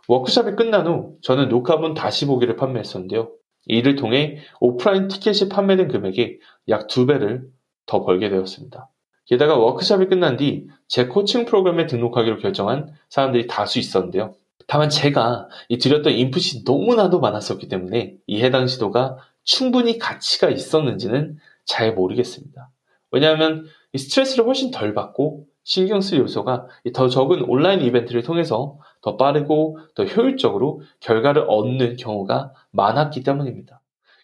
워크숍이 0.07 0.55
끝난 0.55 0.87
후 0.87 1.17
저는 1.21 1.49
녹화본 1.49 1.93
다시 1.93 2.25
보기를 2.25 2.55
판매했었는데요. 2.55 3.31
이를 3.65 3.95
통해 3.95 4.39
오프라인 4.59 5.07
티켓이 5.07 5.49
판매된 5.49 5.87
금액이 5.87 6.39
약두 6.69 7.05
배를 7.05 7.47
더 7.85 8.03
벌게 8.03 8.29
되었습니다. 8.29 8.89
게다가 9.25 9.55
워크숍이 9.55 10.07
끝난 10.07 10.37
뒤 10.37 10.67
제 10.91 11.05
코칭 11.05 11.45
프로그램에 11.45 11.85
등록하기로 11.85 12.39
결정한 12.39 12.93
사람들이 13.07 13.47
다수 13.47 13.79
있었는데요. 13.79 14.35
다만 14.67 14.89
제가 14.89 15.47
이 15.69 15.77
드렸던 15.77 16.11
인풋이 16.11 16.63
너무나도 16.65 17.21
많았었기 17.21 17.69
때문에 17.69 18.15
이 18.27 18.43
해당 18.43 18.67
시도가 18.67 19.15
충분히 19.45 19.97
가치가 19.97 20.49
있었는지는 20.49 21.37
잘 21.65 21.93
모르겠습니다. 21.93 22.69
왜냐하면 23.11 23.65
스트레스를 23.95 24.45
훨씬 24.45 24.71
덜 24.71 24.93
받고 24.93 25.45
신경 25.63 26.01
쓸 26.01 26.19
요소가 26.19 26.67
더 26.93 27.07
적은 27.07 27.43
온라인 27.43 27.81
이벤트를 27.81 28.23
통해서 28.23 28.79
더 29.01 29.17
빠르고 29.17 29.77
더 29.95 30.03
효율적으로 30.05 30.81
결과를 30.99 31.45
얻는 31.47 31.97
경우가 31.97 32.53
많았기 32.71 33.23
때문입니다. 33.23 33.81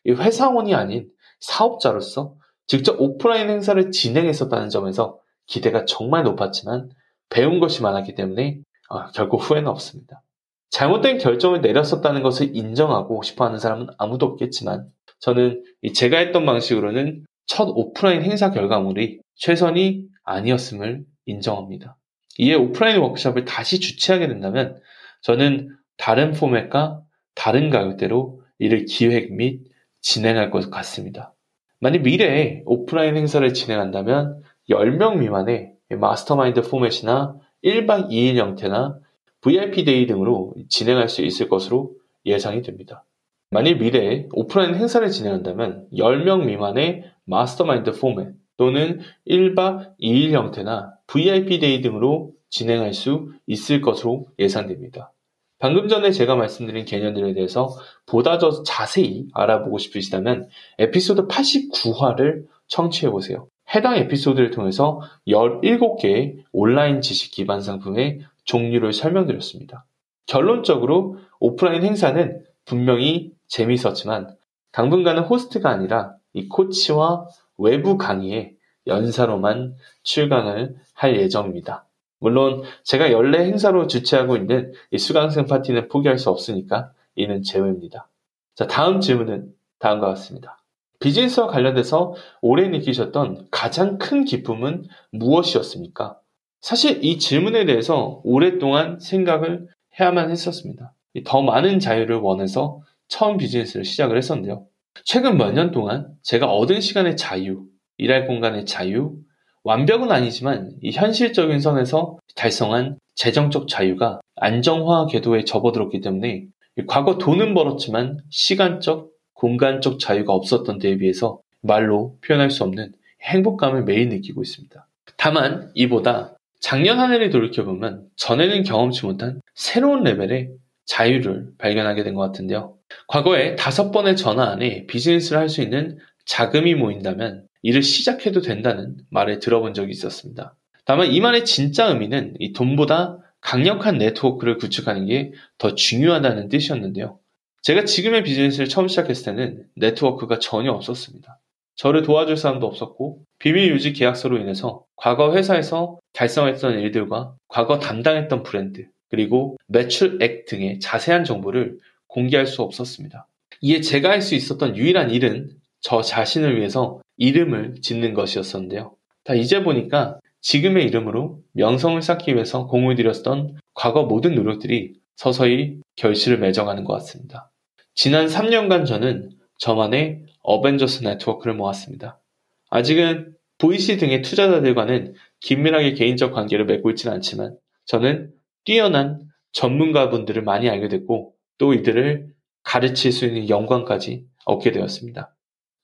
회사원이 0.08 0.74
아닌 0.74 1.10
사업자로서 1.40 2.36
직접 2.66 3.00
오프라인 3.00 3.50
행사를 3.50 3.92
진행했었다는 3.92 4.70
점에서 4.70 5.20
기대가 5.46 5.86
정말 5.86 6.24
높았지만 6.24 6.90
배운 7.30 7.60
것이 7.60 7.82
많았기 7.82 8.16
때문에 8.16 8.60
아, 8.90 9.12
결국 9.12 9.38
후회는 9.38 9.68
없습니다. 9.68 10.22
잘못된 10.70 11.18
결정을 11.18 11.62
내렸었다는 11.62 12.24
것을 12.24 12.56
인정하고 12.56 13.24
싶어 13.24 13.46
하는 13.46 13.60
사람은 13.60 13.88
아무도 13.98 14.26
없겠지만 14.26 14.88
저는 15.20 15.64
제가 15.94 16.18
했던 16.18 16.46
방식으로는 16.46 17.26
첫 17.46 17.70
오프라인 17.70 18.22
행사 18.22 18.52
결과물이 18.52 19.22
최선이 19.36 20.06
아니었음을 20.24 21.06
인정합니다. 21.26 21.98
이에 22.40 22.54
오프라인 22.54 23.00
워크숍을 23.00 23.46
다시 23.46 23.80
주최하게 23.80 24.28
된다면 24.28 24.80
저는 25.22 25.70
다른 25.98 26.34
포맷과 26.34 27.02
다른 27.34 27.70
가격대로 27.70 28.42
이를 28.60 28.86
기획 28.86 29.34
및 29.34 29.62
진행할 30.02 30.52
것 30.52 30.70
같습니다. 30.70 31.34
만약 31.80 32.02
미래에 32.02 32.64
오프라인 32.66 33.16
행사를 33.16 33.52
진행한다면 33.54 34.42
10명 34.70 35.18
미만의 35.20 35.74
mastermind 35.90 36.62
포맷이나 36.62 37.36
1박 37.64 38.10
2일 38.10 38.36
형태나 38.36 39.00
VIP 39.42 39.86
day 39.86 40.08
등으로 40.08 40.54
진행할 40.70 41.10
수 41.10 41.24
있을 41.24 41.50
것으로 41.50 41.94
예상이 42.26 42.62
됩니다. 42.62 43.06
만일 43.50 43.78
미래에 43.78 44.28
오프라인 44.34 44.76
행사를 44.76 45.10
진행한다면 45.10 45.88
10명 45.94 46.46
미만의 46.46 47.04
mastermind 47.26 47.94
포맷 47.94 48.34
또는 48.58 49.00
1박 49.28 49.98
2일 50.02 50.32
형태나 50.32 50.94
VIP 51.08 51.60
day 51.60 51.82
등으로 51.82 52.34
진행할 52.50 52.94
수 52.94 53.32
있을 53.46 53.82
것으로 53.82 54.28
예상됩니다. 54.40 55.14
방금 55.60 55.88
전에 55.88 56.12
제가 56.12 56.36
말씀드린 56.36 56.86
개념들에 56.86 57.34
대해서 57.34 57.70
보다 58.06 58.38
더 58.38 58.64
자세히 58.64 59.28
알아보고 59.34 59.78
싶으시다면 59.80 60.50
에피소드 60.78 61.28
89화를 61.28 62.46
청취해 62.68 63.12
보세요. 63.12 63.48
해당 63.74 63.96
에피소드를 63.96 64.52
통해서 64.52 65.02
17개의 65.28 66.44
온라인 66.52 67.02
지식 67.02 67.32
기반 67.32 67.62
상품의 67.62 68.22
종류를 68.48 68.94
설명드렸습니다. 68.94 69.86
결론적으로 70.26 71.18
오프라인 71.40 71.84
행사는 71.84 72.44
분명히 72.66 73.32
재미있었지만 73.48 74.36
당분간은 74.72 75.24
호스트가 75.24 75.70
아니라 75.70 76.16
이 76.34 76.48
코치와 76.48 77.28
외부 77.58 77.98
강의에 77.98 78.54
연사로만 78.88 79.76
출강을 80.04 80.76
할 80.94 81.18
예정입니다. 81.18 81.86
물론 82.20 82.64
제가 82.84 83.12
연례 83.12 83.46
행사로 83.46 83.88
주최하고 83.88 84.38
있는 84.38 84.74
이 84.92 84.98
수강생 84.98 85.46
파티는 85.46 85.88
포기할 85.90 86.18
수 86.18 86.30
없으니까 86.30 86.92
이는 87.16 87.44
제외입니다. 87.44 88.10
자, 88.56 88.66
다음 88.68 89.02
질문은 89.02 89.54
다음과 89.80 90.08
같습니다. 90.08 90.64
비즈니스와 91.00 91.48
관련돼서 91.48 92.16
오래 92.42 92.68
느끼셨던 92.70 93.50
가장 93.52 93.98
큰 93.98 94.26
기쁨은 94.26 94.86
무엇이었습니까? 95.12 96.20
사실 96.68 97.00
이 97.02 97.18
질문에 97.18 97.64
대해서 97.64 98.20
오랫동안 98.26 99.00
생각을 99.00 99.68
해야만 99.98 100.30
했었습니다. 100.30 100.94
더 101.24 101.42
많은 101.42 101.80
자유를 101.80 102.18
원해서 102.18 102.82
처음 103.08 103.38
비즈니스를 103.38 103.86
시작을 103.86 104.18
했었는데요. 104.18 104.66
최근 105.06 105.38
몇 105.38 105.54
년 105.54 105.72
동안 105.72 106.10
제가 106.24 106.52
얻은 106.52 106.82
시간의 106.82 107.16
자유, 107.16 107.64
일할 107.98 108.28
공간의 108.28 108.66
자유, 108.66 109.16
완벽은 109.64 110.12
아니지만 110.12 110.74
이 110.82 110.92
현실적인 110.92 111.62
선에서 111.62 112.18
달성한 112.36 112.98
재정적 113.16 113.70
자유가 113.70 114.20
안정화 114.36 115.06
궤도에 115.06 115.46
접어들었기 115.46 116.02
때문에 116.02 116.48
과거 116.86 117.18
돈은 117.18 117.54
벌었지만 117.54 118.18
시간적, 118.30 119.10
공간적 119.36 120.00
자유가 120.02 120.34
없었던 120.34 120.80
때에 120.80 120.98
비해서 120.98 121.40
말로 121.62 122.18
표현할 122.26 122.52
수 122.52 122.66
없는 122.66 122.92
행복감을 123.22 123.86
매일 123.86 124.10
느끼고 124.10 124.42
있습니다. 124.42 124.86
다만 125.16 125.72
이보다 125.74 126.37
작년 126.60 127.00
한 127.00 127.12
해를 127.14 127.30
돌이켜보면 127.30 128.08
전에는 128.16 128.64
경험치 128.64 129.06
못한 129.06 129.42
새로운 129.56 130.04
레벨의 130.04 130.50
자유를 130.86 131.50
발견하게 131.58 132.04
된 132.04 132.16
것 132.16 132.22
같은데요. 132.22 132.76
과거에 133.08 133.56
다섯 133.56 133.92
번의 133.92 134.16
전화 134.18 134.50
안에 134.52 134.86
비즈니스를 134.88 135.40
할 135.40 135.50
수 135.50 135.62
있는 135.62 135.98
자금이 136.26 136.76
모인다면 136.76 137.46
일을 137.62 137.84
시작해도 137.84 138.42
된다는 138.42 138.98
말을 139.10 139.40
들어본 139.40 139.74
적이 139.74 139.92
있었습니다. 139.92 140.56
다만 140.86 141.08
이 141.12 141.20
말의 141.20 141.46
진짜 141.46 141.88
의미는 141.88 142.36
이 142.40 142.54
돈보다 142.54 143.20
강력한 143.42 143.98
네트워크를 143.98 144.58
구축하는 144.58 145.06
게 145.06 145.32
더 145.58 145.76
중요하다는 145.76 146.50
뜻이었는데요. 146.50 147.20
제가 147.62 147.84
지금의 147.86 148.24
비즈니스를 148.24 148.70
처음 148.70 148.88
시작했을 148.88 149.36
때는 149.36 149.64
네트워크가 149.76 150.40
전혀 150.40 150.72
없었습니다. 150.72 151.40
저를 151.78 152.02
도와줄 152.02 152.38
사람도 152.38 152.68
없었고 152.68 153.22
비밀 153.40 153.72
유지 153.72 153.94
계약서로 153.94 154.38
인해서 154.40 154.84
과거 154.96 155.34
회사에서 155.36 156.00
달성했던 156.14 156.80
일들과 156.80 157.36
과거 157.48 157.80
담당했던 157.80 158.44
브랜드 158.44 158.88
그리고 159.10 159.58
매출액 159.68 160.46
등의 160.46 160.80
자세한 160.80 161.24
정보를 161.24 161.78
공개할 162.08 162.48
수 162.48 162.64
없었습니다. 162.64 163.28
이에 163.62 163.82
제가 163.82 164.10
할 164.10 164.22
수 164.22 164.36
있었던 164.36 164.76
유일한 164.76 165.12
일은 165.12 165.50
저 165.80 166.02
자신을 166.02 166.58
위해서 166.58 167.00
이름을 167.18 167.76
짓는 167.82 168.14
것이었었는데요. 168.14 168.96
다 169.24 169.34
이제 169.36 169.64
보니까 169.64 170.20
지금의 170.42 170.86
이름으로 170.86 171.42
명성을 171.54 172.02
쌓기 172.02 172.34
위해서 172.34 172.68
공을 172.68 172.96
들였던 172.96 173.56
과거 173.74 174.04
모든 174.04 174.36
노력들이 174.36 174.94
서서히 175.16 175.78
결실을 175.96 176.40
맺어가는 176.40 176.84
것 176.84 176.94
같습니다. 176.94 177.52
지난 177.94 178.28
3년간 178.28 178.86
저는 178.86 179.32
저만의 179.60 180.24
어벤져스 180.48 181.04
네트워크를 181.04 181.56
모았습니다. 181.56 182.22
아직은 182.70 183.36
보이시 183.58 183.98
등의 183.98 184.22
투자자들과는 184.22 185.14
긴밀하게 185.42 185.94
개인적 185.94 186.34
관계를 186.34 186.66
맺고 186.66 186.90
있지는 186.92 187.16
않지만 187.16 187.58
저는 187.86 188.32
뛰어난 188.64 189.20
전문가분들을 189.52 190.44
많이 190.44 190.70
알게 190.70 190.88
됐고 190.88 191.34
또 191.58 191.74
이들을 191.74 192.34
가르칠 192.64 193.12
수 193.12 193.26
있는 193.26 193.50
영광까지 193.50 194.26
얻게 194.46 194.72
되었습니다. 194.72 195.36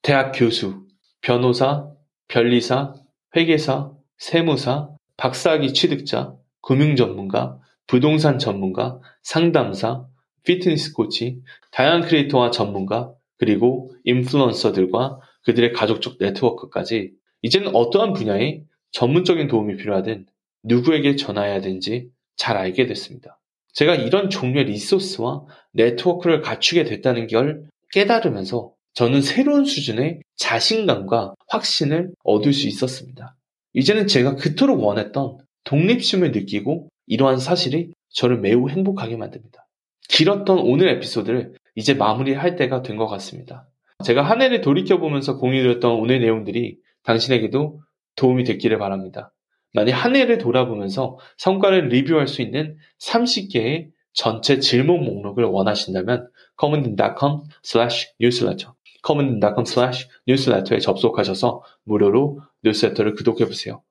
대학 0.02 0.32
교수, 0.32 0.86
변호사, 1.22 1.90
변리사, 2.30 2.94
회계사, 3.36 3.92
세무사, 4.18 4.90
박사학위 5.18 5.74
취득자, 5.74 6.36
금융 6.62 6.96
전문가, 6.96 7.60
부동산 7.88 8.40
전문가, 8.40 9.00
상담사, 9.24 10.06
피트니스 10.44 10.94
코치, 10.94 11.42
다양한 11.72 12.02
크리에이터와 12.02 12.52
전문가, 12.52 13.14
그리고 13.44 13.92
인플루언서들과 14.06 15.20
그들의 15.44 15.74
가족적 15.74 16.16
네트워크까지 16.18 17.12
이제는 17.42 17.76
어떠한 17.76 18.14
분야에 18.14 18.62
전문적인 18.94 19.50
도움이 19.50 19.76
필요하든 19.76 20.28
누구에게 20.64 21.18
전화해야 21.18 21.60
되는지 21.60 22.08
잘 22.38 22.56
알게 22.56 22.86
됐습니다. 22.86 23.42
제가 23.74 23.96
이런 23.96 24.30
종류의 24.30 24.68
리소스와 24.68 25.44
네트워크를 25.74 26.40
갖추게 26.40 26.86
됐다는 26.86 27.28
걸 27.28 27.66
깨달으면서 27.92 28.72
저는 28.94 29.22
새로운 29.22 29.66
수준의 29.66 30.22
자신감과 30.38 31.34
확신을 31.50 32.12
얻을 32.24 32.54
수 32.54 32.70
있었습니다. 32.70 33.36
이제는 33.74 34.08
제가 34.08 34.36
그토록 34.36 34.82
원했던 34.82 35.40
독립심을 35.66 36.32
느끼고 36.32 36.88
이러한 37.08 37.40
사실이 37.40 37.92
저를 38.08 38.40
매우 38.40 38.70
행복하게 38.70 39.18
만듭니다. 39.18 39.68
길었던 40.08 40.60
오늘 40.60 40.88
에피소드를 40.88 41.56
이제 41.76 41.94
마무리할 41.94 42.56
때가 42.56 42.82
된 42.82 42.98
것 42.98 43.08
같습니다. 43.08 43.68
제가 44.04 44.22
한 44.22 44.42
해를 44.42 44.62
돌이켜보면서 44.62 45.38
공유드렸던 45.38 45.92
오늘 45.92 46.20
내용들이 46.20 46.78
당신에게도 47.04 47.82
도움이 48.16 48.44
됐기를 48.44 48.78
바랍니다. 48.78 49.34
만약 49.74 49.94
한 49.94 50.16
해를 50.16 50.38
돌아보면서 50.38 51.18
성과를 51.38 51.88
리뷰할 51.88 52.28
수 52.28 52.42
있는 52.42 52.78
30개의 53.02 53.88
전체 54.14 54.60
질문 54.60 55.04
목록을 55.04 55.46
원하신다면 55.46 56.30
commandcom 56.60 57.42
slash 57.64 58.10
newsletter 58.22 58.74
commandcom 59.06 59.64
slash 59.66 60.08
newsletter에 60.28 60.80
접속하셔서 60.80 61.64
무료로 61.86 62.42
뉴스레터를 62.64 63.16
구독해보세요. 63.16 63.82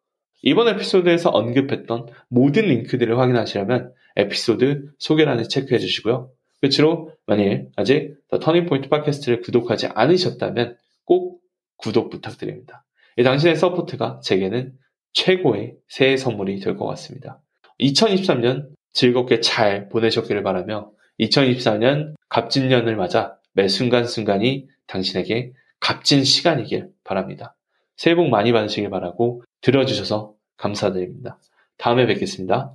이번 0.42 0.68
에피소드에서 0.68 1.30
언급했던 1.30 2.06
모든 2.28 2.66
링크들을 2.66 3.18
확인하시려면 3.18 3.92
에피소드 4.16 4.90
소개란을 4.98 5.48
체크해 5.48 5.78
주시고요. 5.78 6.30
끝으로 6.62 7.12
만일 7.26 7.68
아직 7.76 8.14
더 8.28 8.38
터닝포인트 8.38 8.88
팟캐스트를 8.88 9.42
구독하지 9.42 9.88
않으셨다면 9.88 10.76
꼭 11.04 11.40
구독 11.76 12.08
부탁드립니다. 12.08 12.84
당신의 13.22 13.56
서포트가 13.56 14.20
제게는 14.22 14.72
최고의 15.12 15.74
새해 15.88 16.16
선물이 16.16 16.60
될 16.60 16.76
것 16.76 16.86
같습니다. 16.86 17.40
2023년 17.80 18.68
즐겁게 18.92 19.40
잘 19.40 19.88
보내셨기를 19.88 20.42
바라며 20.42 20.92
2024년 21.20 22.14
갑진년을 22.28 22.96
맞아 22.96 23.36
매 23.52 23.68
순간순간이 23.68 24.68
당신에게 24.86 25.52
값진 25.80 26.24
시간이길 26.24 26.88
바랍니다. 27.04 27.56
새해 27.96 28.14
복 28.14 28.28
많이 28.28 28.52
받으시길 28.52 28.88
바라고 28.88 29.42
들어주셔서 29.60 30.34
감사드립니다. 30.56 31.38
다음에 31.76 32.06
뵙겠습니다. 32.06 32.74